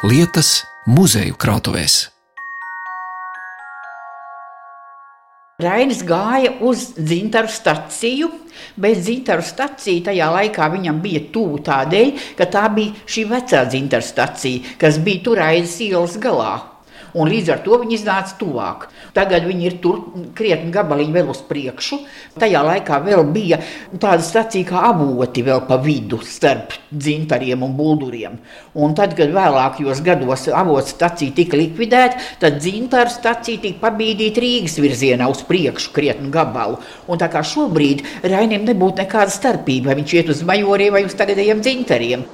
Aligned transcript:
lietas 0.00 0.62
muzeju 0.88 1.34
krātuvēs. 1.36 2.06
Rainis 5.60 6.00
gāja 6.08 6.54
uz 6.64 6.86
dzintaru 6.96 7.52
staciju, 7.52 8.30
bet 8.80 9.02
dzintaru 9.02 9.44
stacija 9.44 10.06
tajā 10.06 10.30
laikā 10.32 10.70
viņam 10.72 11.02
bija 11.04 11.26
tuvu 11.34 11.60
tādēļ, 11.66 12.14
ka 12.38 12.48
tā 12.48 12.64
bija 12.72 12.96
šī 13.04 13.26
vecā 13.28 13.66
dzintaru 13.68 14.06
stacija, 14.08 14.76
kas 14.80 14.96
bija 15.04 15.26
tur 15.26 15.44
aiz 15.44 15.76
ielas 15.84 16.16
galā 16.16 16.54
un 17.14 17.30
līdz 17.30 17.52
ar 17.54 17.62
to 17.64 17.78
viņi 17.80 17.96
iznāca 17.98 18.36
tuvāk. 18.40 18.88
Tagad 19.16 19.46
viņi 19.48 19.66
ir 19.66 19.76
tur 19.82 20.00
krietni 20.38 20.72
gabaliņi 20.74 21.14
vēl 21.14 21.30
uz 21.32 21.42
priekšu. 21.48 22.00
Tajā 22.40 22.62
laikā 22.66 23.00
vēl 23.04 23.24
bija 23.34 23.60
tāda 23.92 24.22
stacija 24.24 24.68
kā 24.68 24.84
avoti 24.90 25.44
vēl 25.46 25.64
pa 25.68 25.80
vidu 25.82 26.20
starp 26.24 26.76
dzintariem 26.90 27.62
un 27.66 27.76
bulduriem. 27.78 28.38
Un 28.78 28.94
tad, 28.98 29.16
kad 29.18 29.32
vēlākajos 29.34 30.02
gados 30.06 30.46
avots 30.54 30.94
stacija 30.94 31.34
tika 31.36 31.58
likvidēta, 31.58 32.20
tad 32.42 32.60
dzintaru 32.62 33.12
stacija 33.12 33.62
tika 33.62 33.86
pabīdīta 33.86 34.42
Rīgas 34.42 34.78
virzienā 34.82 35.28
uz 35.30 35.42
priekšu 35.48 35.94
krietni 35.96 36.30
gabalu. 36.34 36.78
Un 37.10 37.20
tā 37.20 37.30
kā 37.32 37.42
šobrīd 37.46 38.04
Rainim 38.22 38.66
nebūtu 38.68 39.02
nekāda 39.04 39.32
starpība, 39.34 39.90
vai 39.90 40.00
viņš 40.02 40.18
iet 40.18 40.34
uz 40.34 40.44
majoriem 40.46 40.94
vai 40.94 41.06
uz 41.08 41.16
tagadējiem 41.18 41.64
dzintariem. 41.64 42.28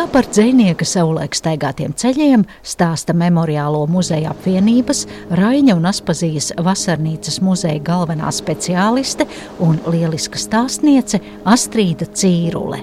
Tā 0.00 0.06
par 0.08 0.24
dzinieka 0.24 0.86
savulaik 0.88 1.34
staigātiem 1.36 1.92
ceļiem 1.92 2.46
stāsta 2.64 3.12
Memoriālo 3.12 3.82
muzeja 3.92 4.30
apvienības, 4.32 5.02
Raņa 5.36 5.74
un 5.76 5.88
Aspazijas 5.90 6.46
vasarnīcas 6.56 7.36
muzeja 7.44 7.82
galvenā 7.84 8.30
speciāliste 8.32 9.26
un 9.60 9.76
lieliska 9.92 10.40
stāstniece 10.40 11.20
Astrīda 11.44 12.08
Cīrule. 12.16 12.80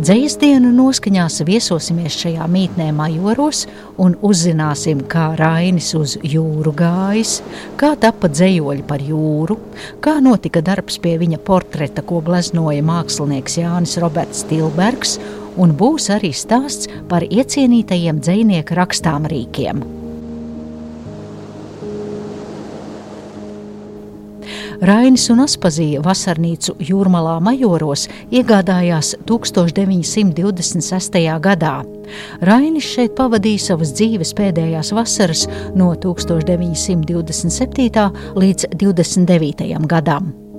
Dzējas 0.00 0.38
dienu 0.40 0.72
noskaņās 0.72 1.36
viesosimies 1.44 2.16
šajā 2.22 2.48
mītnē 2.48 2.88
majoros 2.96 3.66
un 4.00 4.16
uzzināsim, 4.24 5.04
kā 5.12 5.34
Rainis 5.36 5.92
uz 6.00 6.16
jūru 6.24 6.72
gājis, 6.80 7.36
kā 7.76 7.92
tapa 8.00 8.32
dzējoļi 8.32 8.88
par 8.88 9.04
jūru, 9.04 9.58
kā 10.00 10.16
notika 10.24 10.64
darbs 10.64 10.96
pie 10.96 11.18
viņa 11.20 11.44
portreta, 11.44 12.00
ko 12.00 12.24
gleznoja 12.24 12.80
mākslinieks 12.88 13.60
Jānis 13.60 14.00
Roberts 14.00 14.46
Tilbergs 14.48 15.18
un 15.56 15.74
būs 15.78 16.10
arī 16.14 16.32
stāsts 16.36 16.88
par 17.08 17.22
iecienītajiem 17.28 18.20
dzinieku 18.22 18.78
rakstāmrīkiem. 18.78 19.82
Rainis 24.82 25.28
un 25.30 25.38
Aspazija 25.44 26.00
vasarnīcu 26.02 26.72
Jūrmalā 26.82 27.36
majoros 27.46 28.08
iegādājās 28.34 29.12
1926. 29.30 31.22
gadā. 31.44 31.86
Rainis 32.42 32.88
šeit 32.90 33.14
pavadīja 33.14 33.62
savas 33.68 33.94
dzīves 33.94 34.34
pēdējās 34.34 34.90
vasaras 34.98 35.46
no 35.78 35.94
1927. 35.94 38.10
līdz 38.34 38.74
29. 38.74 39.86
gadam. 39.86 40.51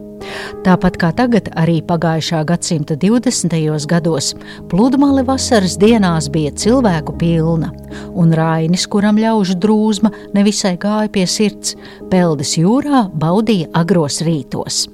Tāpat 0.63 0.97
kā 1.01 1.11
tagad, 1.17 1.49
arī 1.59 1.79
pagājušā 1.85 2.43
gadsimta 2.47 2.95
20. 2.99 3.55
gados 3.89 4.33
pludmale 4.71 5.25
vasaras 5.27 5.75
dienās 5.81 6.29
bija 6.33 6.53
cilvēku 6.55 7.17
pilna, 7.19 7.73
un 8.13 8.33
Rainis, 8.35 8.87
kuram 8.87 9.19
ļaužu 9.19 9.57
drūzma 9.59 10.13
nevisai 10.37 10.75
gāja 10.77 11.11
pie 11.11 11.27
sirds, 11.27 11.75
peldes 12.11 12.55
jūrā 12.59 13.07
baudīja 13.13 13.71
agros 13.73 14.21
rītos. 14.25 14.87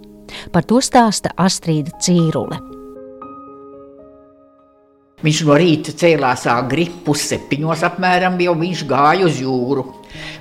Par 0.53 0.65
to 0.65 0.81
stāsta 0.81 1.33
Astrīda 1.37 1.95
Cīrule. 2.01 2.78
Viņš 5.19 5.39
no 5.43 5.55
rīta 5.59 5.91
cēlās 5.99 6.45
agri, 6.47 6.85
pusseptiņos 7.03 7.81
apmēram, 7.89 8.37
jau 8.39 8.53
viņš 8.55 8.83
gāja 8.87 9.25
uz 9.27 9.41
jūru. 9.43 9.83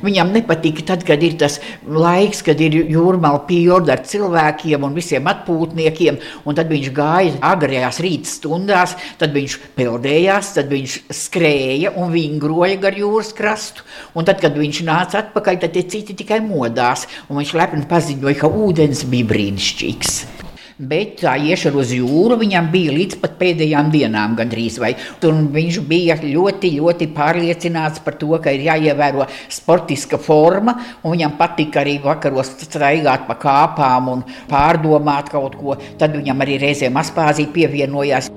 Viņam 0.02 0.30
nepatika 0.32 0.84
tad, 0.92 1.02
kad 1.06 1.22
ir 1.26 1.34
tas 1.40 1.58
laiks, 1.82 2.44
kad 2.46 2.60
ir 2.62 2.76
jūrmāla 2.92 3.42
pilna 3.48 3.96
ar 3.96 4.04
cilvēkiem 4.06 4.86
un 4.86 4.94
visiem 4.96 5.26
atpūtniekiem, 5.32 6.20
un 6.46 6.58
tad 6.58 6.70
viņš 6.70 6.92
gāja 6.94 7.34
agrajās 7.50 8.00
rīta 8.04 8.30
stundās, 8.30 8.94
tad 9.18 9.34
viņš 9.34 9.58
peldējās, 9.74 10.54
tad 10.60 10.70
viņš 10.72 10.98
skrēja 11.26 11.96
un 11.98 12.14
vingroja 12.14 12.78
gar 12.86 12.96
jūras 13.02 13.34
krastu, 13.36 13.86
un 14.14 14.30
tad, 14.30 14.38
kad 14.44 14.56
viņš 14.58 14.84
nāca 14.86 15.24
atpakaļ, 15.24 15.62
tad 15.64 15.74
tie 15.74 15.88
citi 15.90 16.16
tikai 16.22 16.38
modās, 16.46 17.08
un 17.26 17.42
viņš 17.42 17.56
lepni 17.58 17.86
paziņoja, 17.90 18.40
ka 18.40 18.56
ūdens 18.62 19.08
bija 19.10 19.34
brīnišķīgs 19.34 20.37
bet 20.78 21.18
tā 21.22 21.34
iešana 21.42 21.80
uz 21.82 21.92
jūru 21.94 22.38
viņam 22.40 22.70
bija 22.72 22.94
līdz 22.94 23.18
pat 23.22 23.36
pēdējām 23.40 23.90
dienām 23.92 24.36
gandrīz. 24.38 24.78
Vai. 24.82 24.94
Un 25.26 25.48
viņš 25.54 25.80
bija 25.88 26.18
ļoti, 26.22 26.72
ļoti 26.78 27.10
pārliecināts 27.16 28.02
par 28.04 28.18
to, 28.20 28.30
ka 28.42 28.54
ir 28.54 28.66
jāievēro 28.68 29.26
sportiska 29.52 30.20
forma, 30.22 30.76
un 31.02 31.16
viņam 31.16 31.36
patika 31.38 31.82
arī 31.82 31.98
vakaros 32.02 32.54
staigāt 32.62 33.26
pa 33.28 33.38
kāpām 33.38 34.12
un 34.14 34.26
pārdomāt 34.50 35.32
kaut 35.34 35.58
ko. 35.58 35.78
Tad 35.98 36.16
viņam 36.16 36.46
arī 36.46 36.60
reizēm 36.62 36.98
aspāzī 37.00 37.48
pievienojās. 37.52 38.30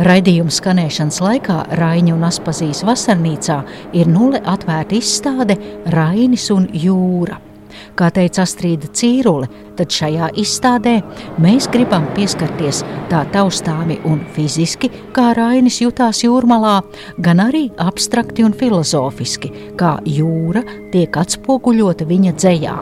Raidījuma 0.00 0.52
skanēšanas 0.54 1.18
laikā 1.20 1.58
Raņa 1.76 2.14
un 2.14 2.24
Aspazijas 2.24 2.80
vasarnīcā 2.88 3.58
ir 4.00 4.08
nulle 4.08 4.40
atvērta 4.48 4.96
izstāde 4.96 5.58
Rainis 5.92 6.48
un 6.54 6.70
Jūra. 6.72 7.49
Kā 7.98 8.10
teica 8.14 8.44
Astrīda 8.46 8.90
Cīrule, 8.96 9.48
tad 9.78 9.92
šajā 9.94 10.30
izstādē 10.40 10.96
mēs 11.42 11.68
gribam 11.72 12.06
pieskarties 12.16 12.82
tā 13.10 13.24
taustāmi 13.34 14.00
un 14.08 14.22
fiziski, 14.34 14.90
kā 15.16 15.30
Rainis 15.38 15.80
jutās 15.82 16.22
jūrmalā, 16.24 16.80
gan 17.18 17.44
arī 17.46 17.68
abstrakti 17.80 18.46
un 18.46 18.56
filozofiski, 18.56 19.52
kā 19.80 19.98
jūra 20.06 20.64
tiek 20.94 21.20
atspoguļota 21.22 22.08
viņa 22.10 22.36
dzējā. 22.38 22.78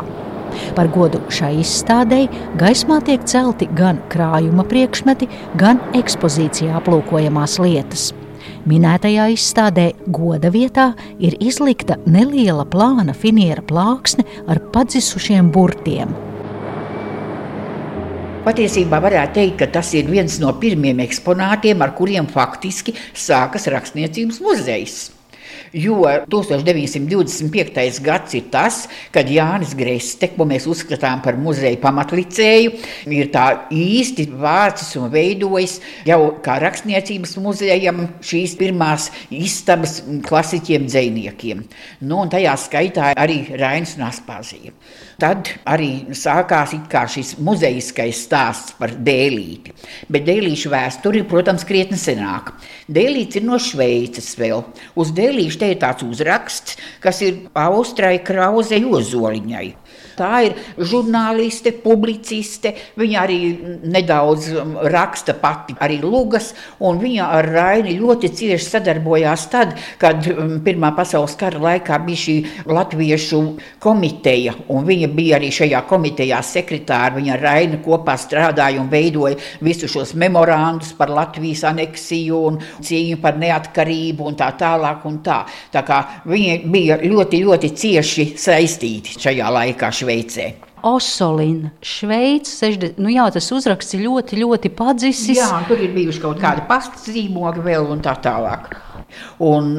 Par 0.77 0.89
godu 0.93 1.21
šai 1.33 1.59
izstādēji 1.63 2.31
gaismā 2.61 3.01
tiek 3.07 3.27
celti 3.29 3.69
gan 3.79 4.01
krājuma 4.13 4.67
priekšmeti, 4.69 5.29
gan 5.61 5.83
ekspozīcijā 5.99 6.79
aplūkojamās 6.81 7.59
lietas. 7.63 8.11
Minētajā 8.69 9.31
izstādē 9.33 9.87
goda 10.13 10.51
vietā 10.53 10.91
ir 11.25 11.39
izlikta 11.41 11.97
neliela 12.05 12.67
plāna 12.69 13.15
finiera 13.17 13.63
plāksne 13.65 14.27
ar 14.51 14.61
padzisušiem 14.75 15.49
burtiem. 15.55 16.13
Patiesībā 18.45 19.01
varētu 19.05 19.39
teikt, 19.39 19.57
ka 19.63 19.71
tas 19.79 19.93
ir 19.97 20.11
viens 20.13 20.37
no 20.43 20.53
pirmiem 20.61 21.01
eksponātiem, 21.05 21.81
ar 21.85 21.95
kuriem 21.97 22.29
faktiski 22.29 22.97
sākas 23.17 23.69
rakstniecības 23.73 24.43
muzejs. 24.45 24.99
Jo 25.73 26.03
1925. 26.31 28.01
gads 28.05 28.37
ir 28.39 28.47
tas, 28.53 28.81
kad 29.15 29.29
Jānis 29.31 29.75
Greste, 29.79 30.31
ko 30.35 30.47
mēs 30.49 30.69
uzskatām 30.71 31.23
par 31.25 31.39
muzeja 31.41 31.79
pamatlicēju, 31.83 32.75
ir 33.15 33.33
tā 33.35 33.47
īsti 33.75 34.29
vācis 34.39 34.95
un 35.01 35.09
veidojis 35.13 35.79
jau 36.09 36.21
kā 36.45 36.59
rakstniecības 36.63 37.37
muzejam 37.43 38.05
šīs 38.25 38.57
pirmās 38.61 39.11
istabas 39.35 40.01
klasiķiem 40.29 40.89
dzējniekiem. 40.89 41.65
Nu, 42.05 42.23
un 42.23 42.33
tajā 42.33 42.55
skaitā 42.61 43.13
arī 43.19 43.43
Rainis 43.59 43.97
un 43.99 44.09
Aspāzija. 44.09 44.75
Tad 45.19 45.49
arī 45.67 46.13
sākās 46.15 46.77
šis 47.11 47.33
muzejiskais 47.43 48.21
stāsts 48.29 48.77
par 48.79 48.93
dēlīti. 48.95 49.73
Bet 50.07 50.23
dēlīšu 50.29 50.71
vēsture 50.71 51.19
ir, 51.19 51.25
protams, 51.27 51.65
krietni 51.67 51.99
senāka. 51.99 52.55
Dēlīts 52.87 53.41
ir 53.41 53.43
no 53.49 53.59
Šveices 53.59 54.37
vēl. 54.39 54.63
Uz 54.95 55.11
dēlīšu 55.17 55.48
te 55.57 55.71
ir 55.73 55.79
tāds 55.81 56.05
uzraksts, 56.05 56.77
kas 57.01 57.23
ir 57.25 57.47
Austrai 57.57 58.19
Krauzei 58.25 58.85
Ozoliņai. 58.85 59.69
Tā 60.19 60.43
ir 60.49 60.57
žurnāliste, 60.79 61.73
publiciste. 61.85 62.75
Viņa 62.99 63.21
arī 63.23 63.39
nedaudz 63.87 64.51
um, 64.59 64.75
raksta 64.91 65.37
pati 65.39 65.77
arī 65.85 66.01
lugas, 66.03 66.53
viņa 66.81 67.29
ar 67.39 67.49
Raini 67.55 67.97
ļoti 67.99 68.33
cieši 68.35 68.67
sadarbojās 68.67 69.47
tad, 69.53 69.77
kad 70.01 70.27
um, 70.33 70.57
Pirmā 70.65 70.91
pasaules 70.97 71.37
kara 71.39 71.61
laikā 71.63 72.01
bija 72.05 72.23
šī 72.25 72.37
latviešu 72.69 73.41
komiteja, 73.83 74.57
viņa 74.69 75.11
bija 75.15 75.39
arī 75.39 75.53
šajā 75.55 75.85
komitejā 75.89 76.41
sekretāra. 76.45 77.15
Viņa 77.19 77.35
ar 77.37 77.45
Raini 77.47 77.81
kopā 77.85 78.17
strādāja 78.19 78.83
un 78.83 78.91
veidoja 78.93 79.39
visus 79.65 79.93
šos 79.93 80.15
memorandus 80.19 80.93
par 80.99 81.13
Latvijas 81.15 81.65
aneksiju 81.69 82.41
un 82.51 82.59
cīņu 82.61 83.21
par 83.23 83.39
neatkarību 83.41 84.27
un 84.29 84.39
tā 84.39 84.51
tālāk 84.59 85.07
un 85.09 85.21
tā. 85.25 85.41
Tā 85.73 85.85
kā 85.87 86.01
viņi 86.29 86.59
bija 86.69 86.99
ļoti, 87.03 87.43
ļoti 87.47 87.73
cieši 87.79 88.29
saistīti 88.39 89.19
šajā 89.19 89.53
laikā. 89.55 89.93
Šveicē. 90.09 90.55
Osolina, 90.89 91.73
Šveice, 91.85 92.71
nu 93.03 93.11
jā, 93.13 93.27
tas 93.35 93.49
uzraksts 93.53 93.97
ir 93.99 94.07
ļoti, 94.07 94.39
ļoti 94.41 94.71
padzisis. 94.79 95.37
Jā, 95.37 95.51
tur 95.69 95.83
ir 95.83 95.91
bijuši 95.93 96.23
kaut 96.23 96.39
kādi 96.41 96.63
pastzīmogi 96.71 97.65
vēl 97.67 97.91
un 97.93 98.01
tā 98.01 98.15
tālāk. 98.25 98.71
Un 99.43 99.71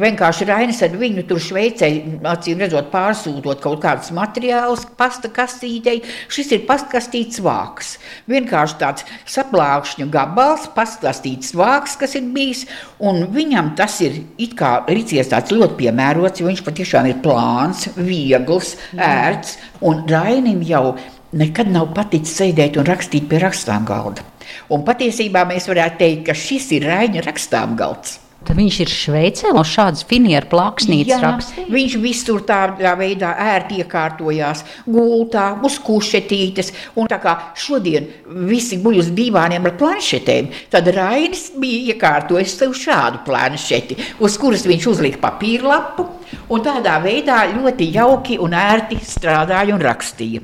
vienkārši 0.00 0.46
Rainis 0.48 0.80
ar 0.86 0.94
viņu 0.96 1.24
tur 1.28 1.40
Šveicē, 1.42 1.88
acīm 2.30 2.62
redzot, 2.62 2.88
pārsūtot 2.92 3.60
kaut 3.62 3.82
kādus 3.82 4.12
materiālus 4.16 4.86
pasta 4.98 5.30
kastītei. 5.34 6.00
Šis 6.32 6.54
ir 6.56 6.64
pastkastīts 6.68 7.42
vāks. 7.44 7.96
Vienkārši 8.30 8.78
tāds 8.80 9.06
saplākšņu 9.28 10.08
gabals, 10.12 10.68
pastkastīts 10.76 11.54
vāks, 11.58 11.98
kas 12.00 12.16
ir 12.18 12.30
bijis. 12.34 12.64
Un 12.98 13.26
viņam 13.34 13.74
tas 13.78 14.00
ir 14.04 14.22
it 14.40 14.56
kā 14.58 14.78
licies 14.88 15.30
tāds 15.32 15.52
ļoti 15.54 15.78
piemērots, 15.84 16.40
jo 16.40 16.48
viņš 16.48 16.64
patiešām 16.66 17.10
ir 17.10 17.22
plāns, 17.24 17.88
viegls, 17.98 18.76
ērts. 18.96 19.58
Un 19.84 20.04
Rainim 20.08 20.64
jau 20.66 20.96
nekad 21.36 21.70
nav 21.70 21.92
paticis 21.94 22.38
sēdēt 22.40 22.78
un 22.80 22.88
rakstīt 22.88 23.28
pie 23.30 23.38
rakstām 23.42 23.86
galda. 23.88 24.24
Un 24.70 24.82
patiesībā 24.86 25.44
mēs 25.50 25.68
varētu 25.70 26.00
teikt, 26.00 26.26
ka 26.30 26.34
šis 26.34 26.72
ir 26.78 26.88
Raina 26.90 27.22
rakstām 27.26 27.76
galds. 27.78 28.18
Tad 28.40 28.56
viņš 28.56 28.76
ir 28.80 28.90
Šveicē, 28.90 29.50
no 29.52 29.62
šādas 29.68 30.06
finieru 30.08 30.48
plāksnītes 30.50 31.20
rakstīja. 31.20 31.66
Viņš 31.70 31.96
visur 32.00 32.40
tādā 32.48 32.94
veidā 32.96 33.34
ērti 33.52 33.82
iekārtojās, 33.82 34.64
gultā, 34.88 35.44
uz 35.66 35.76
kušetītes. 35.84 36.72
Un 36.96 37.10
tā 37.10 37.20
kā 37.20 37.36
šodien 37.58 38.08
visi 38.48 38.80
guļ 38.80 39.02
uz 39.02 39.10
divāniem 39.16 39.68
ar 39.68 39.76
planšetēm, 39.80 40.48
tad 40.72 40.88
Rainis 40.96 41.50
bija 41.60 41.94
iekārtojis 41.94 42.56
sev 42.62 42.72
šādu 42.78 43.20
planšeti, 43.28 43.98
uz 44.24 44.40
kuras 44.40 44.64
viņš 44.68 44.88
uzlika 44.94 45.20
papīra 45.28 45.74
lapu 45.74 46.08
Un 46.50 46.62
tādā 46.66 46.96
veidā 47.02 47.40
ļoti 47.52 47.88
jauki 47.94 48.38
un 48.42 48.54
ērti 48.56 48.98
strādāja 49.06 49.74
un 49.74 49.82
rakstīja. 49.82 50.42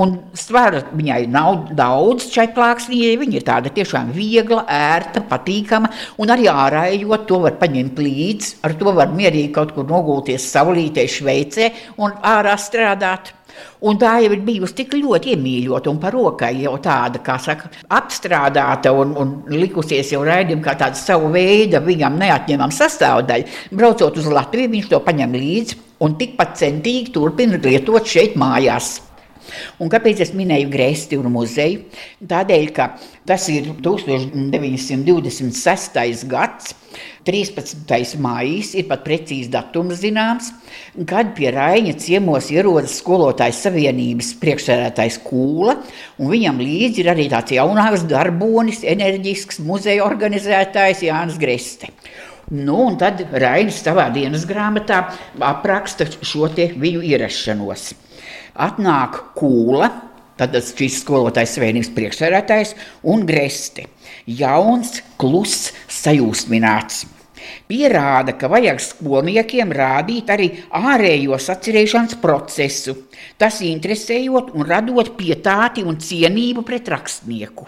Un 0.00 0.14
svara 0.36 0.82
viņai 0.96 1.22
nav 1.32 1.70
daudz 1.76 2.28
šai 2.32 2.48
plāksnījai. 2.56 3.16
Viņa 3.20 3.38
ir 3.38 3.46
tāda 3.46 3.72
tiešām 3.76 4.12
viegla, 4.16 4.64
ērta, 4.68 5.24
patīkama. 5.28 5.92
Un 6.22 6.32
arī 6.32 6.48
ārējot 6.52 7.26
to 7.28 7.40
var 7.46 7.56
paņemt 7.60 8.00
līdzi. 8.00 8.54
Ar 8.66 8.76
to 8.80 8.92
var 8.96 9.12
mierīgi 9.16 9.52
kaut 9.56 9.74
kur 9.76 9.88
nogulties 9.88 10.48
saulītē 10.52 11.08
Šveicē 11.10 11.72
un 12.00 12.16
ārā 12.24 12.56
strādāt. 12.60 13.34
Un 13.86 13.98
tā 14.00 14.16
jau 14.24 14.32
ir 14.34 14.42
bijusi 14.46 14.78
tik 14.80 14.96
ļoti 14.96 15.34
iemīļota 15.34 15.92
un 15.92 16.00
par 16.02 16.16
rokai 16.16 16.52
jau 16.62 16.74
tāda, 16.82 17.20
kā 17.24 17.36
saka, 17.42 17.70
apstrādāta 17.98 18.92
un, 18.96 19.12
un 19.20 19.34
likusies 19.52 20.12
jau 20.14 20.22
raidījuma 20.26 20.64
kā 20.64 20.76
tāda 20.80 21.00
savu 21.00 21.30
veidu, 21.34 21.80
viņam 21.84 22.18
neatņemama 22.20 22.76
sastāvdaļa. 22.76 23.44
Braucot 23.76 24.20
uz 24.20 24.30
Latviju, 24.32 24.72
viņš 24.76 24.86
to 24.92 24.98
paņem 25.04 25.36
līdzi 25.36 25.82
un 26.04 26.10
tikpat 26.20 26.50
centīgi 26.60 27.12
turpina 27.14 27.56
lietot 27.62 28.04
šeit 28.08 28.32
mājās. 28.40 28.86
Un 29.80 29.88
kāpēc 29.92 30.20
es 30.24 30.32
minēju 30.36 30.68
Grēsti 30.72 31.14
un 31.20 31.26
muzeju? 31.32 31.78
Tādēļ, 32.28 32.64
ka 32.74 32.84
tas 33.28 33.48
ir 33.52 33.62
1926. 33.84 36.24
gads, 36.30 36.74
13. 37.26 38.16
maijs, 38.22 38.72
ir 38.78 38.86
pat 38.90 39.02
precīzi 39.06 39.50
datums 39.52 39.98
zināms, 40.02 40.52
kad 41.10 41.32
pie 41.36 41.50
Raina 41.54 41.96
ciemos 41.98 42.52
ierodas 42.54 42.94
skolotājs 43.00 43.64
savienības 43.66 44.30
priekšsēdētājs 44.42 45.18
Kūla, 45.26 45.76
un 46.22 46.32
viņam 46.32 46.62
līdzi 46.62 47.02
ir 47.02 47.12
arī 47.12 47.26
tāds 47.32 47.56
jaunāks 47.56 48.06
darbonis, 48.08 48.84
enerģisks 48.86 49.60
muzeja 49.66 50.06
organizētājs 50.06 51.04
Jānis 51.08 51.42
Greste. 51.42 51.90
Nu, 52.54 52.78
un 52.86 52.96
tad 53.00 53.24
Rainis 53.34 53.82
savā 53.82 54.06
dienas 54.14 54.46
grāmatā 54.46 55.02
apraksta 55.42 56.06
šo 56.22 56.46
viņu 56.54 57.02
ierašanos 57.02 57.96
atnāk 58.56 59.18
kūla, 59.36 59.90
tad 60.36 60.56
šīs 60.56 61.00
skolotājas 61.02 61.56
savienības 61.56 61.92
priekšsēdētājs 61.96 62.74
un 63.12 63.24
gresti. 63.28 63.86
Jauns, 64.26 65.00
kluss, 65.20 65.72
sajūsmināts. 65.92 67.04
Pierāda, 67.68 68.36
ka 68.38 68.50
vajag 68.52 68.80
skolniekiem 68.82 69.72
rādīt 69.74 70.30
arī 70.32 70.50
ārējo 70.76 71.38
sacerēšanas 71.42 72.18
procesu, 72.22 72.96
tas 73.38 73.60
interesējot 73.64 74.52
un 74.54 74.68
radot 74.68 75.14
pietāti 75.18 75.84
un 75.86 75.98
cienību 76.02 76.64
pret 76.66 76.92
rakstnieku. 76.94 77.66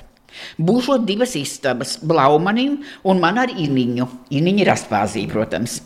Būšot 0.62 1.06
divas 1.08 1.34
istabas, 1.38 1.96
Blaumanim 1.98 2.78
un 3.10 3.20
man 3.22 3.40
ar 3.42 3.50
Iniņu. 3.50 4.08
Iniņa 4.38 4.64
ir 4.64 4.72
astpāzī, 4.74 5.26
protams. 5.30 5.80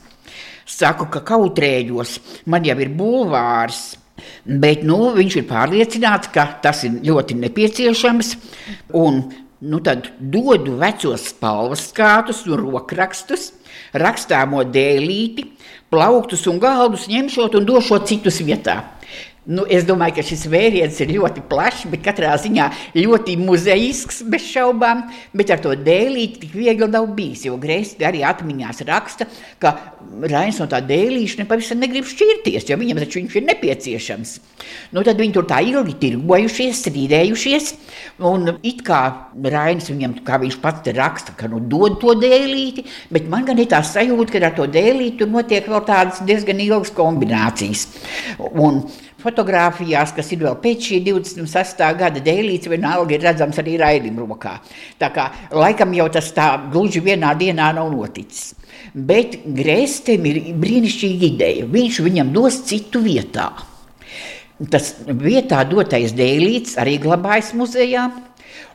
Saku, 0.69 1.09
ka 1.11 1.23
kautrējos, 1.27 2.19
man 2.47 2.67
jau 2.69 2.79
ir 2.81 2.93
bulvārs, 2.97 3.83
Bet 4.45 4.83
nu, 4.87 4.99
viņš 5.17 5.37
ir 5.39 5.47
pārliecināts, 5.49 6.31
ka 6.35 6.45
tas 6.63 6.83
ir 6.87 6.99
ļoti 7.07 7.37
nepieciešams. 7.39 8.33
Un, 8.99 9.23
nu, 9.63 9.79
tad 9.81 10.11
dodu 10.19 10.75
vecos 10.81 11.29
spalvas 11.31 11.87
skātus 11.93 12.43
un 12.49 12.59
rokrakstus, 12.59 13.53
rakstāmo 13.95 14.65
dēlīti, 14.67 15.47
plauktus 15.93 16.49
un 16.51 16.59
galdus 16.63 17.07
ņemšot 17.13 17.59
un 17.61 17.69
došot 17.69 18.09
citus 18.11 18.41
vietā. 18.43 18.81
Nu, 19.43 19.65
es 19.67 19.83
domāju, 19.83 20.21
ka 20.21 20.23
šis 20.23 20.45
vēriens 20.47 21.01
ir 21.03 21.17
ļoti 21.17 21.43
plašs, 21.51 21.89
bet 21.91 22.05
katrā 22.05 22.37
ziņā 22.39 22.69
ļoti 22.95 23.35
muzejisks, 23.41 24.21
bez 24.31 24.45
šaubām. 24.47 25.01
Bet 25.35 25.51
ar 25.51 25.59
to 25.65 25.73
dēlīti 25.75 26.45
tik 26.45 26.53
viegli 26.55 26.87
nav 26.87 27.09
bijis. 27.17 27.43
Jo 27.49 27.57
Grēsī 27.59 28.07
arī 28.07 28.23
atmiņās 28.23 28.85
raksta, 28.87 29.27
ka 29.59 29.75
Rainis 30.31 30.61
no 30.63 30.69
tā 30.71 30.79
dēlīša 30.87 31.43
nepavisam 31.43 31.83
negrib 31.83 32.07
šķirties, 32.07 32.69
jo 32.71 32.79
viņam 32.79 33.03
taču 33.03 33.19
viņš 33.19 33.37
ir 33.41 33.47
nepieciešams. 33.49 34.37
Nu, 34.95 35.03
tad 35.03 35.19
viņi 35.19 35.35
tur 35.35 35.51
tā 35.51 35.59
ilgi 35.67 35.99
tirgojušies, 36.05 36.85
strīdējušies. 36.85 37.75
Un 38.31 38.47
it 38.63 38.87
kā 38.87 39.03
Rainis 39.35 39.91
viņam, 39.91 40.21
kā 40.23 40.39
viņš 40.39 40.63
pats 40.63 40.95
raksta, 40.95 41.35
ka 41.35 41.51
nu 41.51 41.59
dod 41.67 41.99
to 41.99 42.15
dēlīti, 42.15 42.87
bet 43.11 43.27
man 43.33 43.51
gan 43.51 43.59
ir 43.59 43.73
tā 43.75 43.83
sajūta, 43.83 44.37
ka 44.37 44.47
ar 44.47 44.59
to 44.61 44.71
dēlīti 44.71 45.25
tur 45.25 45.35
notiek 45.35 45.67
vēl 45.67 45.83
tādas 45.89 46.23
diezgan 46.29 46.63
ilgas 46.63 46.95
kombinācijas. 46.95 47.89
Un, 48.53 48.85
fotografijās, 49.23 50.13
kas 50.17 50.33
ir 50.35 50.43
vēl 50.45 50.57
pēc 50.63 50.89
šī 50.91 51.01
26. 51.09 51.85
gada 51.99 52.23
dēlītes, 52.23 52.71
vienalga 52.73 53.17
ir 53.17 53.25
redzams 53.27 53.61
arī 53.63 53.79
raidījuma 53.81 54.27
rokā. 54.27 54.57
Tā 55.01 55.13
kā 55.15 55.29
laikam 55.55 55.95
jau 55.97 56.09
tas 56.13 56.33
tā 56.37 56.49
gluži 56.73 57.03
vienā 57.05 57.33
dienā 57.39 57.71
nav 57.77 57.93
noticis. 57.95 58.53
Bet 58.93 59.39
Grēstam 59.57 60.27
ir 60.29 60.41
brīnišķīga 60.61 61.29
ideja. 61.31 61.69
Viņš 61.71 62.01
viņam 62.05 62.33
dos 62.35 62.61
citu 62.69 63.01
vietā. 63.05 63.49
Tas 64.71 64.93
vietā 65.07 65.63
dotais 65.67 66.13
dēlīts 66.15 66.77
arī 66.79 66.99
glabājas 67.03 67.55
muzejā. 67.57 68.11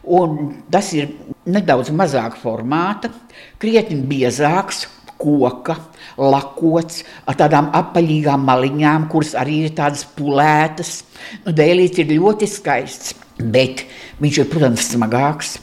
Un 0.08 0.54
tas 0.72 0.90
ir 0.96 1.12
nedaudz 1.46 1.92
mazāk 1.92 2.38
formāta, 2.40 3.12
krietni 3.60 4.00
biezāks, 4.08 4.86
koka, 5.22 5.78
lakots 6.18 7.04
ar 7.28 7.38
tādām 7.40 7.72
apaļīgām 7.78 8.46
maliņām, 8.48 9.08
kuras 9.12 9.34
arī 9.38 9.64
ir 9.68 9.76
tādas 9.78 10.06
pulētas. 10.18 11.02
Nu, 11.46 11.54
dēlīts 11.58 12.04
ir 12.04 12.14
ļoti 12.16 12.50
skaists, 12.50 13.16
bet 13.42 13.86
viņš 14.22 14.44
ir, 14.44 14.50
protams, 14.52 14.92
smagāks. 14.94 15.58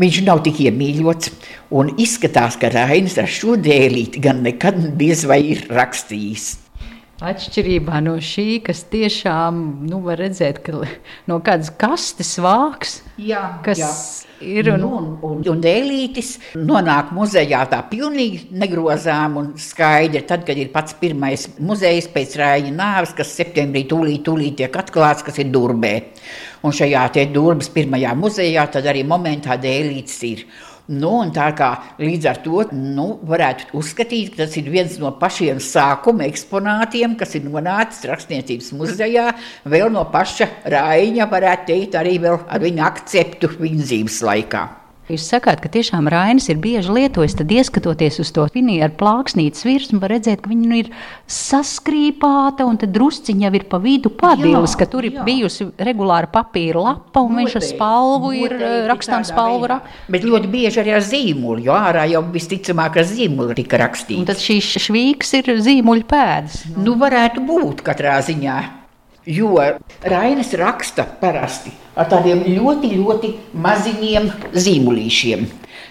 Viņš 0.00 0.22
nav 0.26 0.42
tik 0.44 0.58
iemīļots, 0.66 1.30
un 1.78 1.94
izskatās, 2.02 2.58
ka 2.60 2.72
Rainis 2.74 3.18
ar 3.22 3.30
šo 3.30 3.54
dēlīti 3.60 4.22
gan 4.22 4.42
nekad 4.46 4.82
diez 4.98 5.24
vai 5.28 5.40
ir 5.54 5.68
rakstījis. 5.72 6.69
Atšķirībā 7.20 7.98
no 8.00 8.14
šī, 8.24 8.62
kas 8.64 8.78
tiešām 8.88 9.56
nu, 9.84 9.98
var 10.06 10.16
redzēt, 10.22 10.62
ka 10.64 10.78
no 11.28 11.36
kādas 11.44 11.68
kastes 11.76 12.30
vāks, 12.40 12.94
jā, 13.20 13.42
kas 13.66 13.82
jā. 13.82 13.90
ir. 14.40 14.70
Un, 14.72 14.80
Nu, 14.80 14.88
un, 14.96 15.10
un, 15.28 15.42
un 15.52 15.60
dēlītis 15.60 16.30
nonāk 16.56 17.10
muzejā 17.12 17.60
tā 17.68 17.82
pilnīgi 17.90 18.46
negrozām 18.56 19.36
un 19.36 19.50
skaidri. 19.60 20.22
Tad, 20.24 20.46
kad 20.48 20.56
ir 20.56 20.70
pats 20.72 20.96
pirmais 20.96 21.44
muzejs 21.60 22.08
pēc 22.14 22.38
Rāņa 22.40 22.72
nāves, 22.72 23.12
kas 23.18 23.34
septembrī 23.36 23.84
tūlīt, 23.90 24.24
tūlīt 24.24 24.56
tiek 24.62 24.80
atklāts, 24.80 25.26
kas 25.26 25.42
ir 25.44 25.52
Durbē. 25.52 25.94
Un 26.64 26.72
šajā 26.76 27.04
te 27.12 27.26
Durbas 27.34 27.68
pirmajā 27.74 28.16
muzejā 28.16 28.64
tad 28.72 28.88
arī 28.88 29.04
momentā 29.04 29.60
dēlītis 29.60 30.18
ir. 30.30 30.48
Nu, 30.90 31.12
tā 31.30 31.46
kā 31.54 31.68
līdz 32.02 32.26
ar 32.26 32.40
to 32.42 32.64
nu, 32.74 33.06
varētu 33.30 33.68
uzskatīt, 33.78 34.32
ka 34.34 34.42
tas 34.42 34.56
ir 34.58 34.72
viens 34.72 34.96
no 34.98 35.12
pašiem 35.20 35.60
sākuma 35.62 36.26
eksponātiem, 36.26 37.14
kas 37.20 37.36
ir 37.38 37.46
nonācis 37.46 38.08
Rakstniecības 38.10 38.72
muzejā, 38.74 39.28
vēl 39.70 39.86
no 39.94 40.02
paša 40.10 40.50
Rāņa, 40.74 41.30
varētu 41.30 41.70
teikt, 41.70 41.96
arī 42.00 42.18
ar 42.26 42.66
viņa 42.66 42.90
akceptu 42.90 43.54
viņa 43.60 43.86
dzīves 43.86 44.20
laikā. 44.26 44.66
Jūs 45.10 45.24
sakāt, 45.32 45.58
ka 45.64 45.68
tiešām 45.72 46.06
Rainis 46.12 46.46
ir 46.52 46.58
bieži 46.62 46.92
lietojis, 46.94 47.34
tad 47.40 47.50
ieskatoties 47.50 48.20
uz 48.22 48.30
to 48.36 48.44
finieru 48.54 48.92
plāksnītes 49.00 49.64
virsmu, 49.66 49.98
var 50.02 50.12
redzēt, 50.14 50.40
ka 50.44 50.50
viņa 50.52 50.68
nu 50.70 50.78
ir 50.84 50.90
saskrīpāta 51.26 52.66
un 52.68 52.78
tad 52.80 52.92
drusciņa 52.94 53.46
jau 53.48 53.52
ir 53.58 53.64
pa 53.70 53.80
vidu 53.82 54.10
padilis, 54.14 54.76
ka 54.78 54.86
tur 54.90 55.06
ir 55.08 55.18
jā. 55.18 55.24
bijusi 55.26 55.68
regulāra 55.80 56.30
papīra 56.30 56.82
lapa 56.86 57.22
un 57.26 57.38
viņš 57.40 57.56
ar 57.60 57.66
spalvu 57.66 58.32
ir 58.38 58.56
eh, 58.56 58.88
rakstām 58.90 59.22
tādā 59.24 59.32
spalvu. 59.32 59.68
ra- 59.70 59.80
Bet 60.10 60.26
ļoti 60.26 60.50
bieži 60.50 60.82
arī 60.82 60.94
ar 60.96 61.04
zīmolu, 61.06 61.62
jo 61.66 61.76
ārā 61.76 62.06
jau 62.10 62.22
visticamāk 62.32 63.00
ar 63.02 63.08
zīmolu 63.10 63.54
tika 63.58 63.76
Un 63.80 63.84
rakstīts. 63.86 64.26
tad 64.26 64.36
šīs 64.42 64.72
švīks 64.88 65.34
ir 65.40 65.54
zīmuļu 65.64 66.06
pēdas. 66.10 66.64
Nu, 66.76 66.94
varētu 67.00 67.44
būt 67.46 67.82
katrā 67.86 68.18
ziņā. 68.26 68.79
Jo 69.30 69.54
Rainis 70.02 70.50
raksta 70.58 71.04
parasti 71.20 71.70
ar 71.94 72.08
tādiem 72.10 72.42
ļoti, 72.48 72.90
ļoti 72.98 73.32
maziņiem 73.62 74.30
zīmolīšiem. 74.56 75.48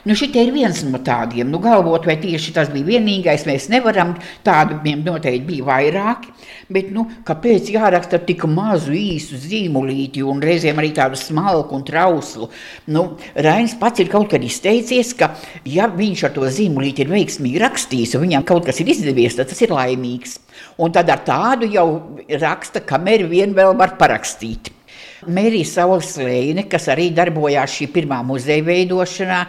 Nu, 0.08 0.16
Šitie 0.16 0.46
ir 0.48 0.54
viens 0.56 0.80
no 0.88 1.00
tādiem. 1.04 1.50
Nu, 1.52 1.60
galvot, 1.64 2.06
vai 2.08 2.16
tieši 2.22 2.54
tas 2.56 2.70
bija 2.72 2.88
vienīgais, 2.88 3.44
mēs 3.48 3.68
nevaram. 3.72 4.14
Tādu 4.48 4.80
noteikti 5.04 5.48
bija 5.48 5.68
vairāki. 5.68 6.32
Bet 6.72 6.92
nu, 6.96 7.06
kāpēc 7.28 7.72
jāraksta 7.74 8.22
tik 8.24 8.46
mazu 8.48 8.96
īsu 8.96 9.40
zīmolīti 9.44 10.24
un 10.24 10.42
reizēm 10.44 10.80
arī 10.80 10.92
tādu 10.96 11.20
smalku 11.20 11.76
un 11.76 11.86
trauslu? 11.88 12.50
Nu, 12.88 13.06
Rainis 13.36 13.76
pats 13.80 14.04
ir 14.04 14.12
kaut 14.12 14.32
kad 14.32 14.44
izteicies, 14.46 15.14
ka 15.20 15.34
ja 15.68 15.90
viņš 15.92 16.26
ar 16.28 16.36
to 16.38 16.48
zīmolīti 16.48 17.04
ir 17.06 17.12
veiksmīgi 17.16 17.64
rakstījis 17.66 18.16
un 18.16 18.28
viņam 18.28 18.48
kaut 18.48 18.70
kas 18.70 18.80
ir 18.84 18.92
izdevies, 18.96 19.36
tad 19.40 19.52
tas 19.52 19.64
ir 19.66 19.76
laimīgs. 19.76 20.40
Un 20.80 20.94
tad 20.96 21.10
ar 21.12 21.24
tādu 21.28 21.68
jau 21.68 21.88
raksta, 22.40 22.80
kamēr 22.88 23.26
vien 23.28 23.56
vēl 23.56 23.74
var 23.80 23.98
parakstīt. 24.00 24.72
Mērija 25.28 25.68
Saules 25.68 26.14
Lēne, 26.16 26.64
kas 26.72 26.86
arī 26.94 27.10
darbojās 27.12 27.74
šī 27.76 27.90
pirmā 27.92 28.22
muzeja 28.24 28.64
veidošanā, 28.64 29.40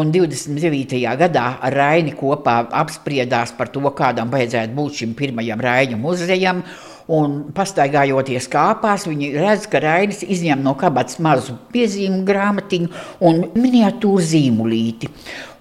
un 0.00 0.12
29. 0.14 1.02
gadā 1.20 1.46
ar 1.60 1.76
Raini 1.76 2.14
kopā 2.16 2.62
apspriedās 2.80 3.52
par 3.58 3.68
to, 3.74 3.84
kādam 3.92 4.32
vajadzētu 4.32 4.72
būt 4.78 5.02
šim 5.02 5.12
pirmajam 5.18 5.60
Raņu 5.60 6.00
muzejam. 6.00 6.64
Un 7.08 7.38
pastaigājoties 7.56 8.50
kāpās, 8.52 9.06
viņi 9.08 9.30
redz, 9.40 9.64
ka 9.72 9.80
Rainis 9.80 10.20
izņem 10.20 10.60
no 10.60 10.74
kabatas 10.76 11.16
mazu 11.24 11.54
piezīmju 11.72 12.20
grāmatiņu 12.28 12.90
un 13.24 13.46
miniatūru 13.56 14.26
zīmolīti. 14.28 15.08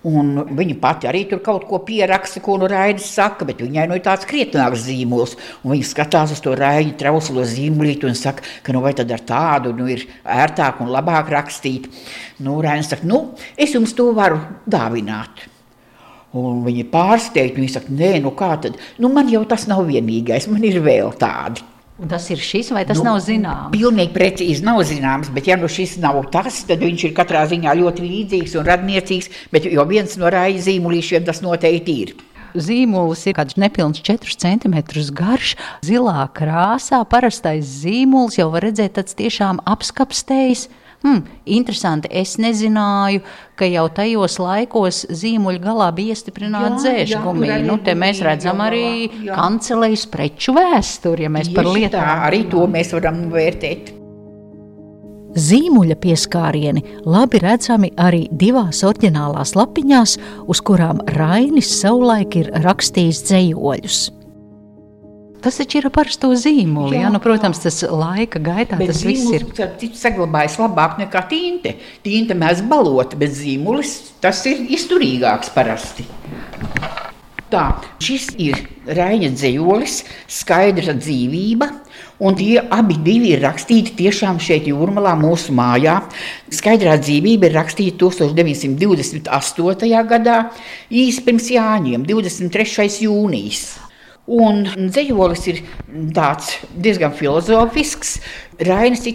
Un 0.08 0.36
viņa 0.60 0.75
pati 0.84 1.08
arī 1.10 1.24
tur 1.32 1.39
kaut 1.44 1.63
ko 1.70 1.80
pieraksta, 1.88 2.44
ko 2.44 2.60
nu 2.60 2.68
Raidis 2.70 3.08
saka, 3.16 3.48
bet 3.48 3.63
viņai 3.63 3.88
nu 3.89 3.96
ir 3.98 4.04
tāds 4.06 4.27
krietnāks 4.27 4.86
zīmols. 4.86 5.36
Viņa 5.63 5.88
skatās 5.88 6.36
uz 6.36 6.44
to 6.44 6.54
Raidi 6.56 6.98
trauslo 7.00 7.48
zīmolīti 7.48 8.12
un 8.12 8.16
saka, 8.20 8.46
ka 8.63 8.75
nu 8.75 8.84
vai 8.84 8.94
tad 8.98 9.12
ar 9.16 9.24
tādu 9.27 9.74
nu, 9.75 9.88
ir 9.88 10.06
ērtāk 10.24 10.84
un 10.84 10.92
labāk 10.94 11.32
rakstīt. 11.34 11.88
Nu, 12.44 12.60
Raidis 12.63 12.92
saka, 12.92 13.08
nu, 13.08 13.24
es 13.56 13.75
jums 13.75 13.96
to 13.96 14.12
varu 14.16 14.44
dāvināt. 14.68 15.48
Un 16.36 16.60
viņi 16.65 16.84
pārsteigti, 16.91 17.62
viņi 17.62 17.72
saka, 17.72 17.93
nē, 17.96 18.17
nu 18.24 18.34
kā 18.36 18.51
tad? 18.62 18.75
Nu, 19.00 19.10
man 19.13 19.29
jau 19.31 19.46
tas 19.48 19.63
nav 19.69 19.86
vienīgais, 19.88 20.50
man 20.51 20.65
ir 20.67 20.81
vēl 20.84 21.13
tādi. 21.19 21.63
Un 21.98 22.12
tas 22.12 22.27
ir 22.29 22.38
šis, 22.38 22.67
vai 22.75 22.84
tas 22.86 23.00
nu, 23.00 23.07
nav 23.07 23.17
zināms? 23.25 23.72
Pilnīgi 23.74 24.13
precīzi 24.13 24.65
nav 24.65 24.84
zināms, 24.86 25.31
bet 25.34 25.48
ja 25.50 25.55
nu 25.57 25.69
šis 25.72 25.96
nav 26.03 26.19
tas, 26.34 26.60
tad 26.69 26.84
viņš 26.84 27.07
ir 27.07 27.13
katrā 27.17 27.41
ziņā 27.50 27.74
ļoti 27.79 28.05
līdzīgs 28.05 28.53
un 28.60 28.67
radniecīgs, 28.67 29.31
bet 29.53 29.65
jau 29.65 29.86
viens 29.89 30.13
no 30.22 30.29
rāja 30.29 30.62
zīmolīšiem 30.67 31.25
tas 31.25 31.41
noteikti 31.41 31.96
ir. 32.03 32.13
Zīmols 32.57 33.25
ir 33.25 33.36
kaut 33.38 33.50
kāds 33.50 33.57
nepilns 33.60 34.01
4 34.05 34.38
cm 34.43 34.77
garš, 35.17 35.55
zilā 35.86 36.27
krāsā. 36.38 37.01
Parastais 37.10 37.65
zīmols 37.81 38.38
jau 38.38 38.51
var 38.53 38.65
redzēt 38.65 38.96
tāds 38.98 39.17
tiešām 39.17 39.62
apskapstējis 39.65 40.67
Hmm, 41.06 41.22
interesanti. 41.46 42.10
Es 42.12 42.36
nezināju, 42.42 43.22
ka 43.58 43.68
jau 43.70 43.86
tajos 43.94 44.39
laikos 44.42 45.04
zīmuļu 45.13 45.62
galā 45.62 45.92
bija 45.96 46.16
iestiprināta 46.16 46.80
dzēšgumija. 46.82 47.60
Nu, 47.68 47.77
te 47.86 47.94
mēs 47.98 48.24
redzam 48.25 48.63
arī 48.66 48.88
jā. 49.27 49.36
kancelējas 49.38 50.08
preču 50.12 50.58
vēsturi, 50.58 51.27
ja 51.27 51.32
mēs 51.34 51.51
Tieši 51.51 51.60
par 51.60 51.70
lietām. 51.70 52.01
Tā, 52.01 52.18
arī 52.32 52.42
to 52.50 52.66
mēs 52.72 52.92
varam 52.98 53.27
vērtēt. 53.34 53.94
Zīmuļa 55.38 56.00
pieskārieni 56.01 56.82
labi 57.06 57.44
redzami 57.44 57.92
arī 58.01 58.24
divās 58.34 58.82
oriģinālās 58.88 59.54
lapiņās, 59.60 60.18
uz 60.50 60.62
kurām 60.66 61.04
Rainis 61.13 61.70
savulaik 61.77 62.39
ir 62.42 62.50
rakstījis 62.63 63.22
dzējoļus. 63.27 64.00
Tas 65.48 65.62
taču 65.62 65.77
ir 65.80 65.86
parasto 65.96 66.27
zīmolu. 66.36 66.92
Jā, 66.92 67.06
jā, 67.06 67.10
nu, 67.13 67.22
protams, 67.24 67.62
tas 67.63 67.77
laika 67.88 68.36
gaitā 68.44 68.75
bet 68.75 68.89
tas 68.92 69.00
viss 69.08 69.30
ir. 69.32 69.46
Tas 69.56 69.80
saglabājas 69.96 70.58
labāk 70.60 70.98
nekā 71.00 71.22
tinte. 71.32 71.72
Tinte 72.04 72.36
mēs 72.36 72.60
balota, 72.68 73.16
bet 73.16 73.32
zīmulis 73.32 73.94
tas 74.20 74.42
ir 74.51 74.60
izturīgāks 74.75 75.54
parasti. 75.56 76.04
Tā, 77.48 77.80
šis 78.04 78.36
ir 78.44 78.60
Raina 78.92 79.32
dzīslis, 79.32 80.04
skaidra 80.42 80.92
dzīvība, 81.00 81.72
un 82.20 82.36
tie 82.36 82.60
abi 82.60 83.00
ir 83.32 83.39
rakstīti 83.48 83.96
tiešām 84.04 84.44
šeit, 84.44 84.68
Jūrmalā, 84.68 85.16
mūsu 85.16 85.56
mājā. 85.56 86.01
Skaidrā 86.51 87.00
dzīvība 87.00 87.48
ir 87.48 87.56
rakstīta 87.56 88.04
1928. 88.04 89.96
gadā, 90.12 90.51
īsi 90.92 91.24
pirms 91.24 91.48
Jāņiem, 91.56 92.04
23. 92.04 93.08
jūnijas. 93.08 93.87
Un 94.27 94.65
dzējolis 94.75 95.43
ir 95.48 95.60
diezgan 96.75 97.13
filozofisks. 97.15 98.17
Rainis 98.60 99.05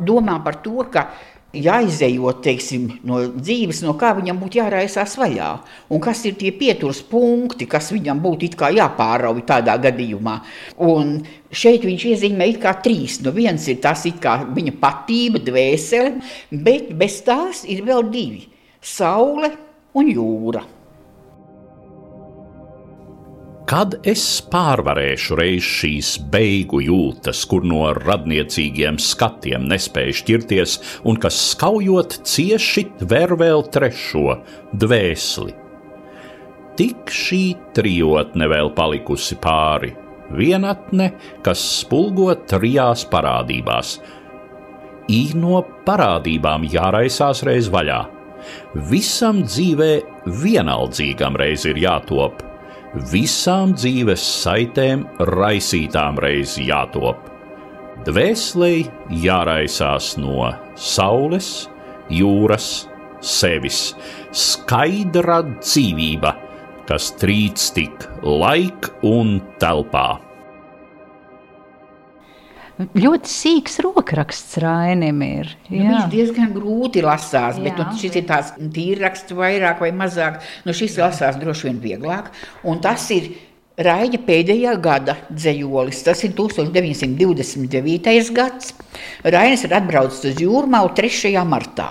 domā 0.00 0.38
par 0.44 0.62
to, 0.64 0.80
ka 0.88 1.10
jāizējot 1.56 2.40
teiksim, 2.44 2.86
no 3.06 3.20
dzīves, 3.32 3.82
no 3.84 3.94
kā 4.00 4.12
viņam 4.16 4.38
būtu 4.40 4.60
jāraisās 4.60 5.16
vaļā. 5.20 5.50
Un 5.92 6.02
kas 6.04 6.22
ir 6.28 6.36
tie 6.40 6.52
pieturas 6.56 7.02
punkti, 7.04 7.68
kas 7.70 7.90
viņam 7.94 8.20
būtu 8.24 8.48
jāpārauj 8.76 9.44
tādā 9.48 9.76
gadījumā. 9.82 10.38
Un 10.84 11.18
šeit 11.50 11.84
viņš 11.88 12.06
iezīmē 12.12 12.48
trīs. 12.84 13.20
Nu, 13.24 13.32
viens 13.36 13.68
ir 13.68 13.80
tas 13.84 14.06
viņa 14.56 14.76
patība, 14.80 15.42
dvēsele, 15.44 16.16
bet 16.50 16.92
bez 16.96 17.20
tās 17.26 17.64
ir 17.64 17.84
vēl 17.84 18.08
divi- 18.10 18.48
saule 18.96 19.52
un 19.94 20.08
jūra. 20.12 20.75
Kad 23.66 23.96
es 24.06 24.22
pārvarēšu 24.46 25.36
reiz 25.40 25.64
šīs 25.66 26.10
beigu 26.30 26.78
jūtas, 26.84 27.40
kur 27.50 27.64
no 27.66 27.80
radniecīgiem 27.96 29.00
skatiem 29.02 29.64
nespēju 29.66 30.14
šķirties, 30.20 30.74
un 31.10 31.18
kas 31.18 31.40
skaujot 31.48 32.14
cieši 32.30 32.84
tver 33.00 33.34
vēl 33.40 33.66
trešo 33.74 34.36
dvēseli? 34.70 35.56
Tik 36.78 37.10
šī 37.10 37.42
trijotne 37.74 38.46
vēl 38.54 38.70
palikusi 38.78 39.34
pāri, 39.42 39.96
vienatne, 40.30 41.10
kas 41.42 41.66
spulgo 41.80 42.30
trijās 42.46 43.02
parādībās. 43.10 43.96
I 45.10 45.24
no 45.34 45.64
parādībām 45.88 46.70
jāraisās 46.70 47.42
reiz 47.50 47.66
vaļā. 47.74 48.02
Visam 48.94 49.42
dzīvē 49.42 49.94
vienaldzīgam 50.44 51.34
reiz 51.42 51.66
ir 51.66 51.82
jātop 51.82 52.45
visām 53.10 53.74
dzīves 53.76 54.22
saitēm 54.42 55.04
raisītām 55.28 56.20
reiz 56.22 56.56
jātop. 56.60 57.30
Dvēselē 58.06 58.72
jāraisās 59.22 60.14
no 60.20 60.50
saules, 60.78 61.68
jūras, 62.12 62.86
sevis, 63.20 63.94
skaidra 64.30 65.40
dzīvība, 65.56 66.34
kas 66.86 67.10
trīc 67.20 67.66
tik 67.76 68.06
laik 68.22 68.92
un 69.06 69.40
telpā. 69.60 70.25
Ļoti 72.76 73.30
sīks 73.32 73.78
rokraksts 73.80 74.58
Rainim 74.60 75.22
ir. 75.24 75.54
Nu, 75.70 75.78
viņš 75.80 76.08
diezgan 76.12 76.50
grūti 76.52 77.00
lasās, 77.04 77.56
bet 77.62 77.78
nu, 77.80 77.86
šis 77.96 78.18
ir 78.20 78.26
tāds 78.28 78.50
tīrraksts 78.74 79.32
vairāk 79.36 79.80
vai 79.80 79.92
mazāk. 79.96 80.42
Nu, 80.68 80.74
šis 80.76 80.98
lasās 81.00 81.38
droši 81.40 81.70
vien 81.70 81.78
vieglāk. 81.80 82.28
Un 82.68 82.82
tas 82.84 83.08
ir 83.16 83.30
Raida 83.76 84.16
pēdējā 84.24 84.72
gada 84.80 85.16
dzējolis. 85.28 86.02
Tas 86.04 86.22
ir 86.24 86.32
1929. 86.36 88.30
gads. 88.36 88.72
Rainis 89.24 89.64
ir 89.68 89.74
atbraucis 89.76 90.24
uz 90.30 90.40
Jūrmālu 90.40 90.92
3. 90.96 91.32
martā. 91.48 91.90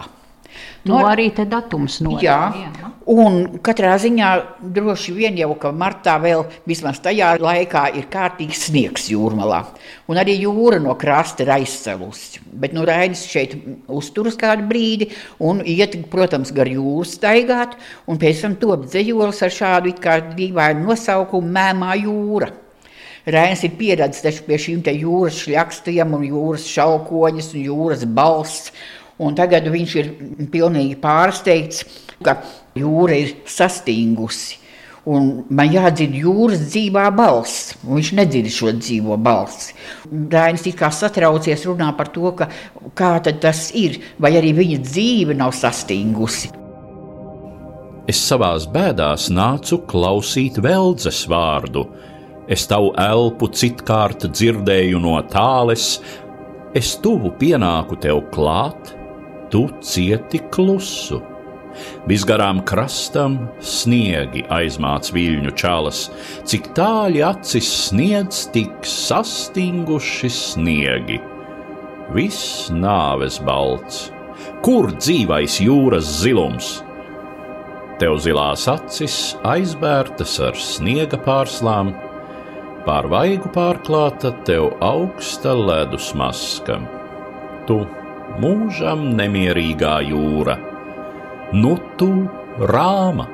No, 0.85 1.01
arī 1.05 1.31
te 1.33 1.45
datums 1.49 1.99
norāda. 2.05 2.25
Jā, 2.25 2.69
jā, 2.77 2.91
un 3.09 3.59
katrā 3.65 3.93
ziņā 4.01 4.29
droši 4.75 5.13
vien 5.15 5.37
jau, 5.37 5.51
ka 5.61 5.71
martā 5.75 6.15
vēl 6.21 6.43
vismaz 6.67 6.99
tajā 7.05 7.35
laikā 7.41 7.85
ir 7.99 8.07
kārtīgs 8.11 8.65
sniegs 8.67 9.07
jūrmalā. 9.11 9.61
Un 10.09 10.19
arī 10.21 10.37
jūra 10.41 10.79
no 10.81 10.95
krasta 10.99 11.45
ir 11.45 11.53
aizsalusi. 11.55 12.41
Bet 12.49 12.73
nu 12.73 12.85
Rainis 12.87 13.25
šeit 13.29 13.55
uzturas 13.87 14.37
kādu 14.41 14.65
brīdi 14.69 15.11
un 15.39 15.61
iet, 15.61 15.97
protams, 16.11 16.53
gar 16.55 16.69
jūru 16.69 17.05
staigāt, 17.07 17.77
un 18.09 18.21
pēc 18.21 18.43
tam 18.45 18.59
top 18.61 18.89
dzējolis 18.89 19.41
ar 19.45 19.57
šādu 19.61 19.93
it 19.93 20.01
kā 20.03 20.19
dīvainu 20.33 20.87
nosaukumu 20.89 21.53
Mēmā 21.55 21.95
jūra. 22.01 22.51
Rainis 23.25 23.63
ir 23.65 23.73
pieredzējis 23.79 24.43
pie 24.45 24.57
šīm 24.61 24.83
jūras 24.85 25.39
šļakstiem 25.41 26.11
un 26.13 26.25
jūras 26.27 26.67
šaukoņas 26.69 27.55
un 27.55 27.63
jūras 27.65 28.05
balss. 28.05 28.69
Un 29.23 29.35
tagad 29.37 29.67
viņš 29.71 29.95
ir 30.01 30.11
pilnīgi 30.51 30.97
pārsteigts, 30.99 31.85
ka 32.23 32.39
jūra 32.75 33.15
ir 33.23 33.35
sastingusi. 33.47 34.59
Un 35.05 35.45
man 35.53 35.69
jādzird 35.69 36.15
jūras 36.17 36.63
dzīvā 36.65 37.05
balss. 37.13 37.75
Viņš 37.85 38.11
nedzird 38.17 38.49
šo 38.49 38.73
dzīvo 38.73 39.15
balsi. 39.21 39.75
Dainis 40.09 40.65
kā 40.75 40.89
satraucies 40.89 41.67
runā 41.69 41.91
par 41.97 42.09
to, 42.09 42.31
ka, 42.33 42.49
kā 42.97 43.13
tas 43.21 43.67
ir, 43.77 43.99
vai 44.17 44.33
arī 44.39 44.55
viņa 44.57 44.81
dzīve 44.81 45.37
nav 45.37 45.53
sastingusi. 45.53 46.49
Es 48.09 48.17
savās 48.21 48.65
bēdās 48.69 49.29
nācu 49.33 49.79
klausīt 49.89 50.57
veldzes 50.61 51.23
vārdu. 51.29 51.85
Es 52.49 52.67
tavu 52.69 52.91
elpu 53.01 53.47
citkārt 53.49 54.27
dzirdēju 54.29 54.99
no 55.01 55.15
tāles, 55.29 55.99
es 56.77 56.91
tuvu 57.01 57.31
pienāku 57.39 57.97
tev 58.01 58.21
klāt, 58.33 58.93
tu 59.55 59.69
cieti 59.79 60.41
klusu. 60.51 61.21
Visgarām 62.11 62.57
krastam 62.67 63.37
sniegi 63.63 64.41
aizmāc 64.51 65.13
viļņu 65.15 65.53
čalas, 65.55 66.01
cik 66.47 66.73
tāļi 66.75 67.21
acis 67.23 67.69
sniedz, 67.85 68.41
tik 68.51 68.83
sastinguši 68.83 70.31
sniegi. 70.39 71.21
Viss 72.15 72.67
nāves 72.83 73.39
balts, 73.47 74.09
kur 74.65 74.91
dzīvais 74.91 75.61
jūras 75.63 76.11
zilums? 76.19 76.75
Tev 77.99 78.19
zilās 78.27 78.67
acis 78.67 79.19
aizbērtas 79.47 80.35
ar 80.51 80.59
sniega 80.59 81.19
pārslām, 81.23 81.95
pār 82.83 83.07
vaigu 83.07 83.55
pārklāta 83.55 84.35
tev 84.47 84.73
augsta 84.83 85.55
ledus 85.55 86.11
maska. 86.11 86.81
Tu 87.69 87.85
mūžam 88.41 89.11
nemierīgā 89.17 89.97
jūra 90.09 90.57
nu 91.53 91.75
tu 91.97 92.09
rāma. 92.59 93.27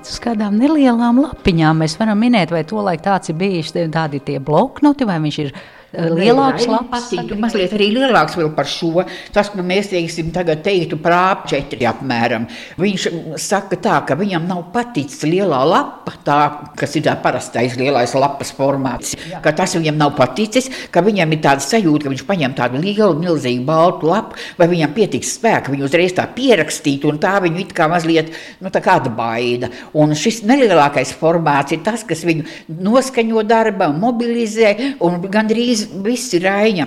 Uz 0.00 0.18
kādām 0.22 0.58
nelielām 0.60 1.20
lapiņām 1.22 1.80
mēs 1.82 1.96
varam 2.00 2.18
minēt, 2.20 2.52
vai 2.52 2.62
to 2.68 2.82
laiku 2.84 3.06
tāds 3.06 3.30
ir 3.32 3.38
bijis, 3.40 3.72
tādi 3.72 4.20
tie 4.24 4.38
bloknoti, 4.42 5.06
vai 5.08 5.18
viņš 5.22 5.38
ir 5.44 5.52
lielāks 5.92 6.66
lapas. 6.70 7.08
Patīk, 7.10 7.34
mazliet 7.40 7.74
arī 7.74 7.90
lielāks 7.94 8.36
vēl 8.38 8.50
par 8.54 8.68
šo. 8.70 9.04
Tas, 9.34 9.50
ko 9.50 9.64
mēs 9.66 9.90
teiksim, 9.90 10.30
tagad 10.34 10.62
teiktu 10.64 10.98
prāp 11.02 11.46
četri 11.50 11.86
apmēram. 11.88 12.46
Viņš 12.80 13.06
saka 13.40 13.78
tā, 13.80 13.96
ka 14.06 14.16
viņam 14.18 14.46
nav 14.48 14.66
paticis 14.74 15.24
lielā 15.26 15.60
lapa, 15.66 16.14
tā, 16.26 16.38
kas 16.78 16.94
ir 16.98 17.06
tā 17.06 17.16
parastais 17.22 17.76
lielais 17.78 18.14
lapas 18.14 18.52
formāts, 18.54 19.16
Jā. 19.30 19.40
ka 19.44 19.52
tas 19.56 19.74
viņam 19.78 19.98
nav 19.98 20.14
paticis, 20.18 20.70
ka 20.94 21.02
viņam 21.04 21.34
ir 21.34 21.42
tāda 21.44 21.64
sajūta, 21.64 22.06
ka 22.06 22.14
viņš 22.14 22.24
paņem 22.28 22.56
tādu 22.58 22.82
lielu, 22.82 23.18
milzīgu 23.20 23.66
baltu 23.66 24.10
lapu, 24.10 24.38
vai 24.58 24.70
viņam 24.70 24.94
pietiks 24.96 25.34
spēka 25.38 25.74
viņu 25.74 25.88
uzreiz 25.88 26.14
tā 26.16 26.26
pierakstīt, 26.34 27.06
un 27.08 27.18
tā 27.22 27.36
viņu 27.42 27.64
it 27.64 27.74
kā 27.76 27.88
mazliet, 27.90 28.32
nu, 28.62 28.72
tā 28.72 28.82
kā 28.84 28.98
atbaida. 29.00 29.70
Un 29.98 30.14
šis 30.18 30.42
nelielākais 30.46 31.14
formāts 31.18 31.74
ir 31.74 31.82
tas, 31.86 32.04
kas 32.06 32.24
viņu 32.26 32.46
noskaņo 32.80 33.44
darbā, 33.48 33.90
mobilizē 33.94 34.74
un 35.06 35.20
gandrīz 35.30 35.79
visi, 35.80 36.02
visi 36.04 36.40
Raņa 36.42 36.86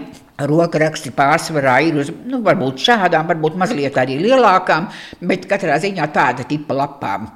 rokraksti 0.49 1.11
pārsvarā 1.13 1.77
ir 1.85 1.99
uz 2.01 2.11
nu, 2.25 2.41
varbūt 2.45 2.81
šādām, 2.81 3.27
varbūt 3.29 3.57
mazliet 3.59 3.97
arī 4.01 4.17
lielākām, 4.21 4.89
bet 5.21 5.47
katrā 5.49 5.77
ziņā 5.81 6.07
tāda 6.13 6.45
tipa 6.49 6.75
lapām. 6.77 7.27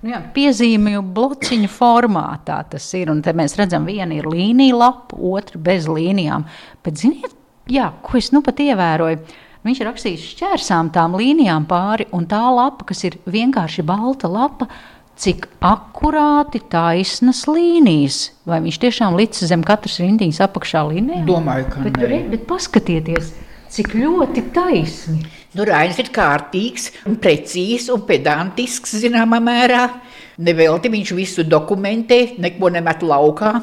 Nu 0.00 0.14
jā, 0.14 0.20
piezīmju 0.34 1.02
blociņu 1.14 1.68
formātā 1.68 2.62
tas 2.72 2.86
ir. 2.96 3.10
Un 3.12 3.20
te 3.22 3.34
mēs 3.36 3.58
redzam, 3.60 3.84
viena 3.84 4.16
ir 4.16 4.28
līnija 4.30 4.78
lapa, 4.80 5.16
otra 5.16 5.60
bez 5.60 5.86
līnijām. 5.90 6.46
Bet, 6.82 6.96
ziniet, 7.02 7.34
jā, 7.68 7.90
ko 8.02 8.16
es 8.16 8.30
nu 8.32 8.40
pat 8.42 8.62
ievēroju? 8.64 9.20
Viņš 9.60 9.80
ir 9.82 9.88
rakstījis 9.90 10.28
šķērsām 10.32 10.88
tām 10.94 11.18
līnijām 11.20 11.66
pāri, 11.68 12.06
un 12.16 12.24
tā 12.24 12.40
lapa, 12.48 12.86
kas 12.88 13.04
ir 13.04 13.18
vienkārši 13.28 13.84
balta 13.84 14.30
lapa, 14.32 14.70
cik 15.20 15.46
akurāti 15.64 16.62
taisnas 16.72 17.44
līnijas. 17.50 18.30
Vai 18.48 18.62
viņš 18.64 18.80
tiešām 18.84 19.18
līdz 19.20 19.44
zem 19.50 19.64
katras 19.66 19.98
rindiņas 20.00 20.40
apakšā 20.46 20.86
līnijā? 20.88 21.24
Domāju, 21.28 21.68
ka 21.74 21.84
bet, 21.84 22.00
re, 22.08 22.22
bet 22.32 22.46
paskatieties, 22.48 23.34
cik 23.70 23.92
ļoti 23.98 24.46
taisni. 24.54 25.20
Nu, 25.56 25.66
Rainis 25.66 25.98
ir 26.00 26.08
kārtīgs, 26.14 26.90
un 27.10 27.18
precīzs 27.20 27.90
un 27.92 28.04
pedantisks 28.08 28.96
zināmā 29.02 29.42
mērā. 29.44 29.86
Nevelti 30.40 30.92
viņš 30.92 31.14
visu 31.18 31.44
dokumentē, 31.44 32.20
neko 32.40 32.70
nemet 32.72 33.02
laukā. 33.04 33.58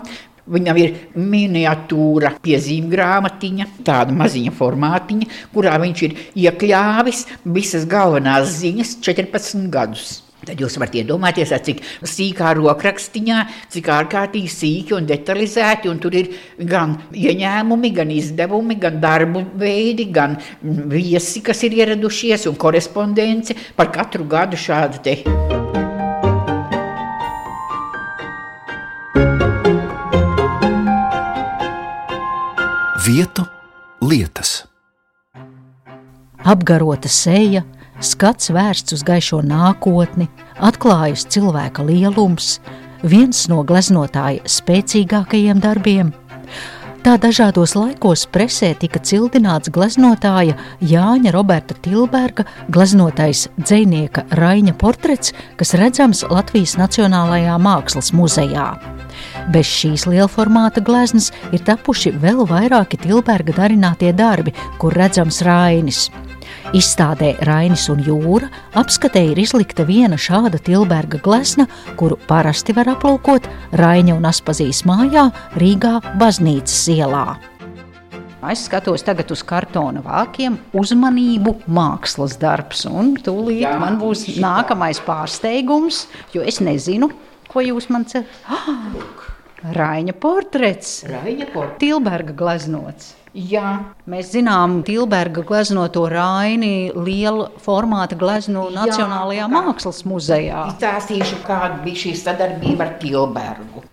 Viņam 0.47 0.77
ir 0.79 0.93
miniatūra 1.19 2.37
piezīmju 2.43 2.91
grāmatiņa, 2.93 3.65
tāda 3.87 4.15
maziņa 4.15 4.53
formātiņa, 4.55 5.27
kurā 5.55 5.73
viņš 5.83 6.05
ir 6.07 6.15
iekļāvis 6.45 7.25
visas 7.57 7.83
galvenās 7.89 8.55
ziņas 8.61 8.95
14 9.03 9.67
gadus. 9.73 10.21
Tad 10.45 10.61
jūs 10.61 10.75
varat 10.77 10.93
iedomāties, 10.99 11.49
cik 11.65 11.79
sīkā 12.05 12.51
rokrakstiņā, 12.59 13.39
cik 13.73 13.89
ārkārtīgi 13.89 14.51
sīki 14.53 14.93
un 14.95 15.07
detalizēti. 15.09 15.89
Un 15.89 15.97
tur 16.03 16.13
ir 16.15 16.29
gan 16.69 16.93
ieņēmumi, 17.09 17.91
gan 17.97 18.13
izdevumi, 18.13 18.77
gan 18.79 19.01
darbu 19.01 19.43
veidi, 19.57 20.05
gan 20.13 20.37
viesi, 20.61 21.41
kas 21.41 21.65
ir 21.65 21.79
ieradušies, 21.81 22.45
un 22.51 22.55
korespondence 22.55 23.57
par 23.75 23.89
katru 23.95 24.27
gadu 24.29 24.59
šādu 24.61 25.01
te. 25.03 25.17
Vietu 33.07 33.47
lietas. 34.03 34.67
Apgarota 36.47 37.09
seja, 37.11 37.63
skats 38.01 38.51
vērsts 38.53 38.97
uz 38.97 39.03
gaišo 39.07 39.41
nākotni, 39.45 40.27
atklājas 40.57 41.25
cilvēka 41.33 41.85
lielums, 41.87 42.57
viens 43.03 43.45
no 43.51 43.63
gleznotāja 43.67 44.45
spēcīgākajiem 44.47 45.61
darbiem. 45.63 46.13
Tā 47.05 47.13
dažādos 47.23 47.71
laikos 47.77 48.25
presē 48.27 48.73
tika 48.75 48.99
cildināts 48.99 49.71
gleznotāja 49.71 50.57
Jāņa 50.83 51.31
Roberta 51.31 51.77
Tilberga 51.85 52.43
gleznotais 52.67 53.45
dzinieka 53.55 54.25
Raņa 54.35 54.73
portrets, 54.81 55.31
kas 55.55 55.71
redzams 55.79 56.25
Latvijas 56.27 56.75
Nacionālajā 56.75 57.55
Mākslas 57.63 58.11
muzejā. 58.11 58.67
Bez 59.53 59.69
šīs 59.71 60.03
lielformāta 60.09 60.83
gleznas 60.83 61.31
ir 61.55 61.63
tapuši 61.63 62.11
vēl 62.19 62.43
vairāki 62.49 62.99
Tilberga 62.99 63.55
darinātie 63.55 64.11
darbi, 64.11 64.51
kur 64.81 64.97
redzams 64.97 65.39
Rainis. 65.47 66.09
Izstādē 66.75 67.29
Rainis 67.47 67.85
un 67.87 68.01
Jūra 68.03 68.49
apskatē 68.75 69.21
ir 69.29 69.39
izlikta 69.39 69.85
viena 69.87 70.17
šāda 70.19 70.59
Tilberga 70.59 71.21
glezna, 71.23 71.63
kuru 71.95 72.17
parasti 72.27 72.75
var 72.75 72.89
aplūkot 72.91 73.47
Raina 73.79 74.17
un 74.17 74.27
Aspazīs 74.27 74.81
mājā 74.87 75.29
Rīgā 75.55 75.93
baznīcas 76.19 76.81
ielā. 76.91 77.37
Es 78.51 78.65
skatos 78.67 79.05
tagad 79.07 79.31
uz 79.31 79.45
kartona 79.47 80.03
vākiem, 80.03 80.59
uzmanību, 80.75 81.55
mākslas 81.71 82.35
darbs. 82.41 82.83
Un 82.85 83.15
tūlīt 83.23 83.63
Jā, 83.63 83.77
man 83.79 83.95
būs 84.01 84.27
nākamais 84.35 84.99
pārsteigums, 85.07 86.03
jo 86.35 86.43
es 86.43 86.59
nezinu, 86.59 87.13
ko 87.47 87.63
jūs 87.63 87.87
man 87.93 88.07
ceļat. 88.11 88.35
Ah, 88.51 89.36
Raina 89.63 90.13
portrets. 90.13 91.01
Raina 91.09 91.47
portrets. 91.49 91.79
Tilberga 91.81 92.33
gleznots. 92.37 93.15
Jā. 93.37 93.71
Mēs 94.09 94.31
zinām, 94.33 94.79
Tilberga 94.85 95.41
gleznoto 95.45 96.07
Raini 96.09 96.91
liela 96.93 97.49
formāta 97.61 98.17
glezno 98.17 98.67
Nacionālajā 98.73 99.43
Jā, 99.43 99.49
mākslas 99.51 100.03
muzejā. 100.09 100.63
Izstāstīšu, 100.71 101.41
kāda 101.45 101.81
bija 101.83 102.03
šī 102.05 102.13
sadarbība 102.17 102.85
ar 102.85 102.93
Tilbergu. 103.01 103.83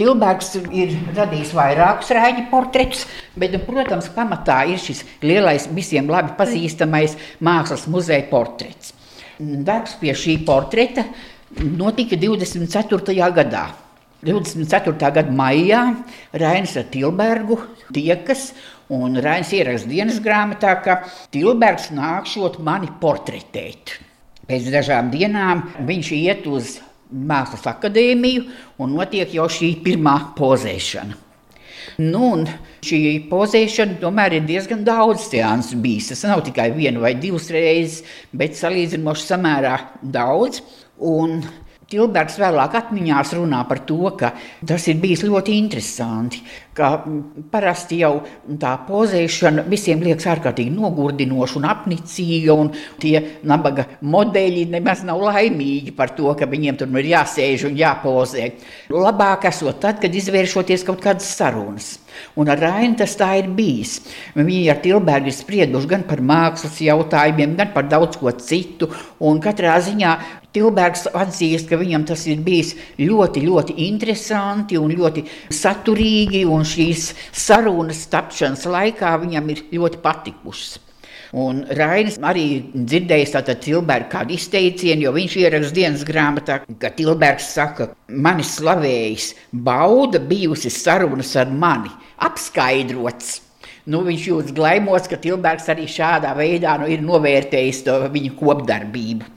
Tilbergs 0.00 0.54
ir 0.56 0.94
radījis 1.12 1.52
vairākus 1.58 2.14
rāņa 2.16 2.46
portretus, 2.50 3.04
bet, 3.36 3.52
nu, 3.52 3.60
protams, 3.66 4.08
pamatā 4.14 4.62
ir 4.72 4.80
šis 4.80 5.04
lielais, 5.26 5.68
visiem 5.76 6.08
labi 6.10 6.32
pazīstamais 6.38 7.18
mākslas 7.44 7.84
muzeja 7.90 8.24
portrets. 8.30 8.94
Darbs 9.38 9.98
pie 10.00 10.14
šī 10.16 10.40
portreta 10.46 11.04
notika 11.60 12.16
24. 12.16 13.30
gadā. 13.36 13.68
24. 14.26 15.12
gada 15.16 15.32
maijā 15.32 15.84
Rainis 16.36 16.76
ar 16.76 16.90
Tilbergu 16.92 17.56
tiekas 17.94 18.50
Un 18.90 19.14
Rainis 19.22 19.52
ieraksta 19.54 19.86
dienas 19.86 20.16
grāmatā, 20.18 20.72
ka 20.82 20.96
Tilbergs 21.30 21.92
nākšot 21.94 22.56
mani 22.66 22.88
portretēt. 22.98 23.92
Pēc 24.50 24.66
dažām 24.74 25.12
dienām 25.12 25.62
viņš 25.86 26.08
iet 26.16 26.48
uz 26.50 26.80
Mākslas 27.10 27.68
akadēmiju 27.70 28.48
un 28.82 28.96
notiek 28.98 29.30
jau 29.34 29.46
šī 29.50 29.76
pirmā 29.84 30.16
pozēšana. 30.34 31.14
Nu, 32.02 32.32
šī 32.82 33.00
pozēšana 33.30 34.00
tomēr 34.02 34.40
ir 34.40 34.48
diezgan 34.50 34.82
daudz 34.86 35.28
seansu 35.28 35.78
bijis. 35.78 36.10
Tas 36.10 36.26
nav 36.26 36.42
tikai 36.48 36.72
viena 36.74 36.98
vai 37.02 37.14
divas 37.14 37.46
reizes, 37.54 38.02
bet 38.34 38.58
salīdzinoši 38.58 39.26
samērā 39.28 39.76
daudz. 40.02 40.64
Un 40.98 41.44
Tilbergs 41.90 42.36
vēlāk 42.38 42.74
atmiņās 42.78 43.32
runā 43.34 43.64
par 43.66 43.80
to, 43.88 44.12
ka 44.14 44.28
tas 44.66 44.84
ir 44.86 45.00
bijis 45.02 45.24
ļoti 45.26 45.56
interesanti, 45.58 46.38
ka 46.76 46.90
parasti 47.50 47.98
jau 48.04 48.12
tā 48.62 48.76
pozēšana 48.86 49.64
visiem 49.70 50.04
liekas 50.04 50.28
ārkārtīgi 50.30 50.70
nogurdinoša 50.70 51.58
un 51.58 51.66
apnicīga, 51.72 52.54
un 52.54 52.70
tie 53.02 53.40
nabaga 53.42 53.88
modeļi 54.06 54.68
nemaz 54.76 55.02
nav 55.08 55.24
laimīgi 55.26 55.96
par 55.96 56.14
to, 56.14 56.30
ka 56.38 56.46
viņiem 56.50 56.78
tur 56.78 56.94
ir 57.00 57.10
jāsēž 57.10 57.66
un 57.66 57.80
jāpozē. 57.80 58.46
Labāk 58.94 59.48
esot 59.50 59.82
tad, 59.82 59.98
kad 60.02 60.14
izvēršoties 60.14 60.86
kaut 60.86 61.02
kādas 61.02 61.26
sarunas. 61.34 61.96
Un 62.38 62.50
ar 62.52 62.58
Rainu 62.60 62.98
tas 63.00 63.14
tā 63.18 63.32
ir 63.40 63.50
bijis. 63.54 63.98
Viņi 64.36 64.70
ar 64.72 64.80
Tilbergu 64.82 65.30
ir 65.30 65.36
sprieduši 65.36 65.90
gan 65.90 66.04
par 66.08 66.22
mākslas 66.22 66.80
jautājumiem, 66.82 67.56
gan 67.58 67.72
par 67.74 67.88
daudz 67.90 68.18
ko 68.20 68.32
citu. 68.38 68.90
Un 69.26 69.40
katrā 69.42 69.76
ziņā 69.84 70.16
Tilbergs 70.50 71.04
atzīst, 71.14 71.68
ka 71.70 71.78
viņam 71.78 72.04
tas 72.08 72.24
ir 72.26 72.40
bijis 72.42 72.74
ļoti, 72.98 73.44
ļoti 73.46 73.76
interesanti 73.86 74.78
un 74.80 74.90
ļoti 74.90 75.22
saturīgi. 75.54 76.42
Un 76.50 76.66
šīs 76.66 77.10
sarunas 77.30 78.02
tapšanas 78.10 78.66
laikā 78.66 79.14
viņam 79.22 79.50
ir 79.54 79.66
ļoti 79.76 80.00
patikušas. 80.02 80.78
Un 81.38 81.60
Rainis 81.78 82.16
arī 82.26 82.44
dzirdējis 82.74 83.36
tātad 83.36 83.60
Tilberga 83.62 84.08
kādu 84.16 84.34
izteicienu, 84.34 85.04
jo 85.04 85.12
viņš 85.14 85.36
ieraksta 85.38 85.76
dienas 85.76 86.02
grāmatā, 86.08 86.56
ka 86.82 86.90
Tilbergs 86.96 87.52
saka, 87.54 87.92
mani 88.10 88.42
slavējis, 88.42 89.28
bauda 89.54 90.18
bijusi 90.18 90.72
sarunas 90.74 91.36
ar 91.38 91.52
mani, 91.54 91.92
apskaidrots. 92.26 93.36
Nu, 93.90 94.02
viņš 94.06 94.26
jūtas 94.26 94.56
glaimots, 94.56 95.06
ka 95.10 95.20
Tilbergs 95.22 95.70
arī 95.70 95.86
šādā 95.90 96.34
veidā 96.38 96.74
nu, 96.82 96.90
ir 96.90 97.06
novērtējis 97.06 97.84
to 97.86 97.96
viņa 98.10 98.34
kopdarbību 98.42 99.30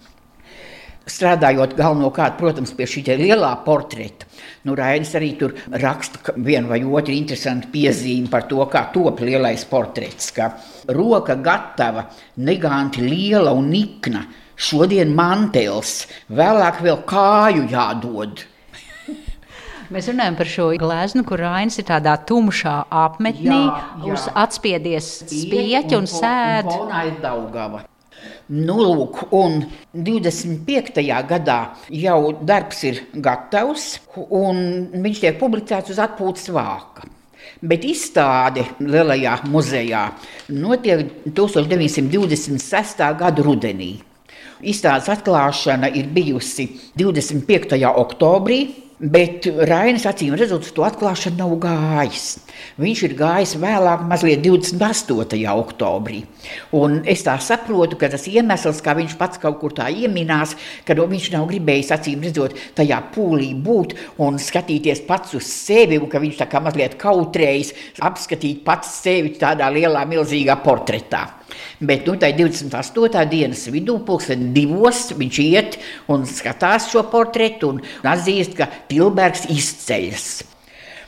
strādājot 1.09 1.75
galvenokārt, 1.77 2.37
protams, 2.39 2.71
pie 2.75 2.87
šī 2.87 3.03
lielā 3.19 3.51
portreta. 3.65 4.27
Nu, 4.63 4.75
Rainis 4.79 5.11
arī 5.19 5.33
tur 5.39 5.55
raksta 5.67 6.35
vienu 6.37 6.71
vai 6.71 6.79
otru 6.83 7.13
interesantu 7.15 7.67
piezīmi 7.73 8.31
par 8.31 8.47
to, 8.47 8.63
kā 8.71 8.85
top 8.93 9.19
lielais 9.19 9.65
portrets. 9.67 10.31
Ka 10.31 10.53
roka 10.95 11.35
gatava, 11.35 12.07
neganti 12.37 13.03
liela 13.03 13.51
un 13.51 13.69
nikna, 13.73 14.23
šodien 14.55 15.11
mantels, 15.15 16.07
vēlāk 16.31 16.81
vēl 16.85 17.03
kāju 17.09 17.67
jādod. 17.71 18.45
Mēs 19.93 20.07
runājam 20.09 20.39
par 20.39 20.49
šo 20.49 20.71
gleznu, 20.79 21.25
kur 21.27 21.43
Rainis 21.43 21.81
ir 21.83 21.89
tādā 21.91 22.15
tumšā 22.23 22.83
apmetnī, 23.03 23.65
jā, 23.67 23.87
jā. 24.05 24.13
uz 24.15 24.29
atspiedies 24.31 25.15
spieķi 25.27 25.99
un, 25.99 26.05
un 26.07 26.13
sēž. 26.15 26.71
Un, 26.71 26.87
un 26.87 27.01
ir 27.11 27.19
Daugava. 27.23 27.89
Nu, 28.53 28.75
lūk, 28.83 29.21
un 29.31 29.61
25. 29.95 30.99
gadā 31.29 31.57
jau 31.89 32.33
darbs 32.43 32.83
ir 32.89 32.99
gatavs, 33.15 33.99
un 34.19 34.59
viņš 35.05 35.21
tiek 35.23 35.39
publicēts 35.39 35.93
uz 35.95 36.01
atpūtas 36.03 36.51
vāka. 36.51 37.07
Bet 37.63 37.85
izstāde 37.87 38.65
Lielajā 38.83 39.37
muzejā 39.47 40.03
notiek 40.51 41.05
1926. 41.31 43.03
gada 43.19 43.45
rudenī. 43.45 43.93
Izstādes 44.63 45.09
atklāšana 45.11 45.89
ir 45.95 46.07
bijusi 46.11 46.69
25. 46.99 47.79
oktobrī, 47.99 48.59
Bet 49.01 49.47
Rainis 49.67 50.05
acīm 50.05 50.35
redzot, 50.37 50.67
to 50.75 50.83
atklāšanu 50.85 51.39
nav 51.39 51.53
gājis. 51.63 52.27
Viņš 52.79 53.01
ir 53.07 53.15
gājis 53.17 53.55
vēlāk, 53.57 54.03
mazliet 54.05 54.43
28. 54.45 55.39
oktobrī. 55.49 56.19
Un 56.77 56.99
es 57.09 57.25
tā 57.25 57.33
saprotu, 57.41 57.97
ka 57.97 58.11
tas 58.13 58.27
iemesls, 58.29 58.83
kā 58.85 58.93
viņš 58.99 59.17
pats 59.17 59.41
kaut 59.41 59.57
kur 59.63 59.73
tā 59.73 59.89
ieminās, 59.89 60.53
ka 60.85 60.93
nu, 60.97 61.07
viņš 61.09 61.31
nav 61.33 61.49
gribējis 61.49 61.91
acīm 61.97 62.23
redzot 62.27 62.53
tajā 62.77 63.01
pūlī 63.15 63.51
būt 63.65 63.97
un 64.21 64.37
skatīties 64.37 65.03
pats 65.09 65.33
uz 65.41 65.49
sevi, 65.49 65.97
un 65.97 66.09
ka 66.11 66.21
viņš 66.21 66.43
tā 66.43 66.49
kā 66.51 66.61
mazliet 66.63 66.99
kautrējis 67.01 67.73
apskatīt 68.05 68.61
pats 68.67 68.93
sevi 69.01 69.33
tādā 69.41 69.73
lielā, 69.73 70.05
milzīgā 70.09 70.61
portretā. 70.61 71.25
Bet 71.79 72.07
nu, 72.07 72.15
ir 72.15 72.37
28. 72.37 73.25
dienas 73.31 73.65
vidū, 73.73 73.99
pulksten 74.05 74.51
divos 74.55 75.09
viņš 75.17 75.39
iet 75.43 75.77
un 76.11 76.25
skatās 76.29 76.89
šo 76.91 77.05
portretu 77.11 77.73
un 77.73 77.83
atzīst, 78.07 78.57
ka 78.57 78.69
Tilbergs 78.89 79.47
izceļas. 79.51 80.27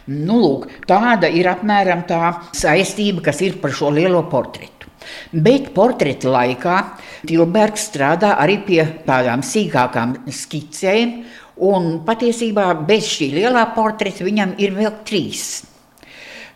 Nu, 0.05 0.37
lūk, 0.37 0.67
tāda 0.85 1.31
ir 1.33 1.47
apmēram 1.49 2.03
tā 2.05 2.35
saistība, 2.53 3.23
kas 3.29 3.41
ir 3.41 3.57
par 3.61 3.73
šo 3.73 3.89
lielo 3.95 4.21
portretu. 4.29 4.91
Bet 5.33 5.71
portreta 5.73 6.29
laikā 6.33 6.77
Tilbergs 7.25 7.87
strādā 7.89 8.35
arī 8.41 8.59
pie 8.65 8.81
tādām 9.05 9.41
sīkākām 9.45 10.15
skicēm, 10.29 11.15
un 11.65 12.01
patiesībā 12.05 12.71
bez 12.87 13.07
šī 13.15 13.31
lielā 13.37 13.65
portreta 13.75 14.25
viņam 14.27 14.57
ir 14.61 14.75
vēl 14.77 14.93
trīs. 15.07 15.63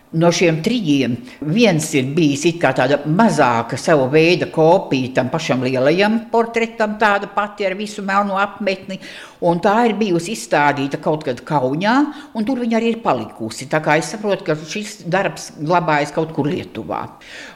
No 0.09 0.31
šiem 0.33 0.63
trījiem 0.65 1.11
viens 1.53 1.85
ir 1.93 2.07
bijis 2.15 2.41
tāda 2.63 2.97
mazāka 3.05 3.77
sava 3.77 4.07
veida 4.09 4.47
kopija 4.49 5.11
tam 5.19 5.27
pašam 5.29 5.61
lielajam 5.61 6.15
portretam, 6.31 6.95
tāda 6.97 7.29
pati 7.29 7.67
ar 7.67 7.75
visu 7.77 8.01
melno 8.01 8.39
apmetni. 8.41 8.97
Un 9.45 9.61
tā 9.61 9.75
ir 9.85 9.93
bijusi 9.99 10.33
izstādīta 10.33 10.97
kaut 10.97 11.27
kad 11.27 11.43
Kaunijā, 11.45 11.93
un 12.33 12.47
tur 12.47 12.57
viņa 12.57 12.79
arī 12.79 12.95
ir 12.95 13.03
palikusi. 13.03 13.69
Tā 13.69 13.83
kā 13.85 13.99
es 14.01 14.09
saprotu, 14.09 14.47
ka 14.49 14.57
šis 14.57 15.03
darbs 15.05 15.51
glabājas 15.61 16.15
kaut 16.15 16.33
kur 16.33 16.49
Lietuvā. 16.49 17.03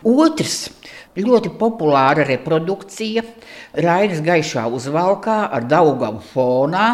Otrs 0.06 0.68
ļoti 1.18 1.56
populāra 1.58 2.22
reprodukcija 2.28 3.26
Rainas 3.82 4.22
gaišā 4.22 4.70
uzvalkā 4.70 5.48
ar 5.50 5.66
Daugavu 5.66 6.22
fonā, 6.36 6.90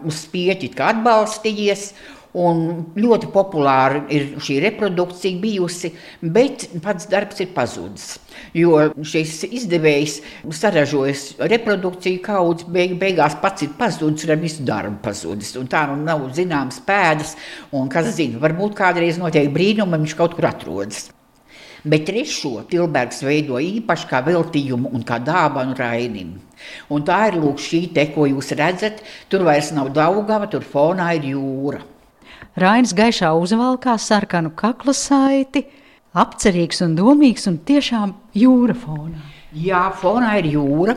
uz 0.00 0.24
spieķi 0.24 0.72
atbalstījies. 0.80 1.90
Un 2.36 2.58
ļoti 2.92 3.30
populāra 3.32 4.02
ir 4.12 4.34
šī 4.44 4.58
reprodukcija 4.66 5.40
bijusi, 5.40 5.94
bet 6.20 6.66
pats 6.84 7.08
darbs 7.08 7.40
ir 7.40 7.54
pazudis. 7.56 8.18
Jo 8.52 8.90
šis 9.00 9.46
izdevējs 9.48 10.18
saražojas 10.52 11.24
reprodukciju 11.40 12.20
kaudzi, 12.26 12.68
beig, 12.68 12.98
beigās 13.00 13.38
pats 13.40 13.64
ir 13.64 13.72
pazudis, 13.78 14.28
ar 14.28 14.36
visu 14.42 14.66
darbu 14.68 15.00
pazudis. 15.02 15.54
Un 15.56 15.72
tā 15.72 15.86
nu 15.88 15.96
nav 16.04 16.28
zināmas 16.36 16.82
pēdas, 16.84 17.32
un 17.72 17.88
kas 17.88 18.12
zina, 18.20 18.42
varbūt 18.44 18.76
kādreiz 18.76 19.16
notiek 19.16 19.48
brīnumi, 19.54 20.04
viņš 20.04 20.18
kaut 20.20 20.36
kur 20.36 20.52
atrodas. 20.52 21.08
Bet 21.88 22.08
trešo 22.10 22.64
Tilbergs 22.68 23.22
veido 23.24 23.56
īpaši 23.62 24.08
kā 24.10 24.20
veltījumu 24.26 24.90
un 24.92 25.04
kā 25.06 25.16
dāvanu 25.22 25.76
Rainim. 25.78 26.34
Un 26.92 27.04
tā 27.06 27.28
ir 27.30 27.38
lūk 27.40 27.62
šī 27.62 27.86
te, 27.94 28.10
ko 28.12 28.26
jūs 28.28 28.50
redzat. 28.58 29.00
Tur 29.30 29.46
vairs 29.46 29.70
nav 29.72 29.94
Daugava, 29.96 30.50
tur 30.50 30.66
fonā 30.66 31.14
ir 31.16 31.30
jūra. 31.32 31.86
Rainis 32.56 32.94
gaišā 32.96 33.34
uzvalkā 33.36 33.98
sarkanu 34.00 34.54
kakla 34.56 34.94
saiti, 34.96 35.66
apcerīgs 36.16 36.80
un 36.86 36.94
domīgs 36.98 37.44
un 37.50 37.58
tiešām 37.68 38.14
jūra 38.38 38.76
fonā. 38.78 39.20
Jā, 39.58 39.86
fonā 39.96 40.34
ir 40.42 40.50
jūra, 40.52 40.92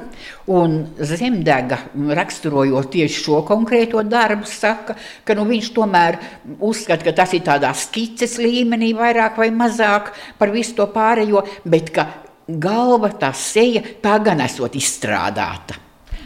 un 0.51 0.73
zemdega, 0.99 1.77
raksturojot 2.17 2.89
tieši 2.91 3.21
šo 3.23 3.37
konkrēto 3.47 4.03
darbu, 4.03 4.43
saka, 4.49 4.97
ka 5.23 5.35
nu, 5.37 5.45
viņš 5.47 5.69
tomēr 5.75 6.17
uzskata, 6.59 7.05
ka 7.07 7.13
tas 7.21 7.35
ir 7.37 7.45
tādā 7.47 7.71
skices 7.71 8.35
līmenī, 8.43 8.91
vairāk 8.97 9.39
vai 9.39 9.47
mazāk 9.55 10.11
par 10.39 10.51
visu 10.51 10.75
to 10.81 10.89
pārējo, 10.91 11.45
bet 11.63 11.93
ka 11.95 12.09
galva, 12.51 13.13
tā 13.15 13.31
seja, 13.31 13.85
tā 14.03 14.17
gan 14.19 14.43
esot 14.43 14.75
izstrādāta. 14.75 15.79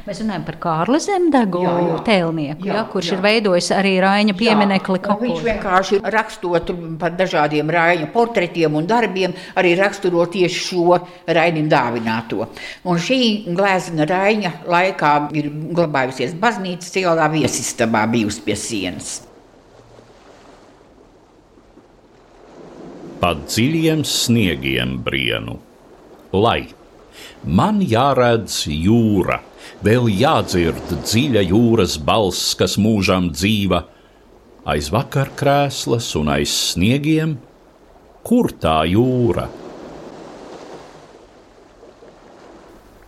Mēs 0.06 0.20
runājam 0.22 0.44
par 0.46 0.56
Kārli 0.62 1.00
Zemdegu 1.02 1.64
jā, 1.64 1.72
jā. 1.82 1.94
tēlnieku, 2.06 2.68
jā, 2.68 2.76
jā, 2.78 2.82
kurš 2.94 3.08
jā. 3.10 3.16
ir 3.16 3.22
veidojis 3.24 3.70
arī 3.74 3.94
Raina 4.04 4.36
pieminekli. 4.38 5.00
Viņš 5.02 5.42
vienkārši 5.48 5.98
rakstot 6.14 6.70
par 7.02 7.16
dažādiem 7.18 7.72
Raina 7.74 8.06
portretiem 8.14 8.78
un 8.78 8.86
darbiem, 8.86 9.34
arī 9.58 9.74
raksturo 9.80 10.28
tieši 10.30 10.62
šo 10.68 11.00
Rainim 11.26 11.66
dāvināto. 11.72 12.46
Un 12.86 13.02
šī 13.02 13.20
glezna 13.58 14.06
Raina 14.06 14.54
laikā 14.70 15.16
ir 15.42 15.50
glabājusies 15.74 16.38
baznīcas 16.38 16.94
ielā 17.02 17.26
viesistabā 17.34 18.06
bijusi 18.14 18.46
pie 18.46 18.62
sienas. 18.62 19.16
Pa 23.26 23.34
dziļiem 23.42 24.06
sniegiem 24.06 25.00
brienu, 25.02 25.58
lai 26.30 26.68
man 27.44 27.82
jāredz 27.82 28.64
jūra 28.70 29.42
vēl 29.86 30.10
jādzird 30.10 30.96
dziļa 31.04 31.44
jūras 31.50 31.98
balss, 32.02 32.56
kas 32.58 32.78
mūžam 32.82 33.30
dzīva, 33.34 33.84
aiz 34.66 34.90
vakar 34.94 35.32
krēslas 35.38 36.14
un 36.20 36.32
aiz 36.38 36.54
sniegiem, 36.72 37.38
kur 38.26 38.52
tā 38.62 38.82
jūra? 38.90 39.50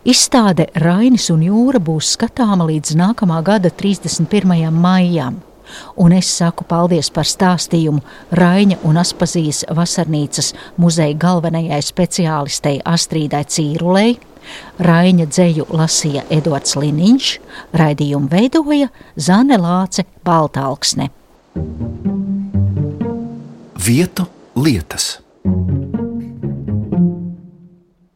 Izstāde 0.08 0.70
Rainis 0.80 1.26
un 1.34 1.42
Jūra 1.44 1.82
būs 1.84 2.14
skatāma 2.16 2.64
līdz 2.70 2.96
nākamā 2.96 3.42
gada 3.44 3.68
31. 3.68 4.70
maijam. 4.72 5.42
Un 5.96 6.16
es 6.18 6.30
saku 6.38 6.66
paldies 6.68 7.10
par 7.14 7.28
stāstījumu 7.28 8.02
Raina 8.38 8.78
un 8.88 9.00
Aspazijas 9.02 9.64
vasarnīcas 9.70 10.54
muzeja 10.78 11.18
galvenajai 11.20 11.82
speciālistei 11.86 12.80
Astrīdai 12.86 13.44
Cīrulei, 13.46 14.18
Raina 14.80 15.28
dzēju 15.28 15.68
lasīja 15.76 16.24
Edvards 16.32 16.78
Liniņš, 16.80 17.32
raidījumu 17.78 18.32
veidoja 18.32 18.90
Zane 19.20 19.60
Lāce 19.60 20.08
Baltāksne. 20.26 21.10
Vietu 23.88 24.28
lietas. 24.56 25.18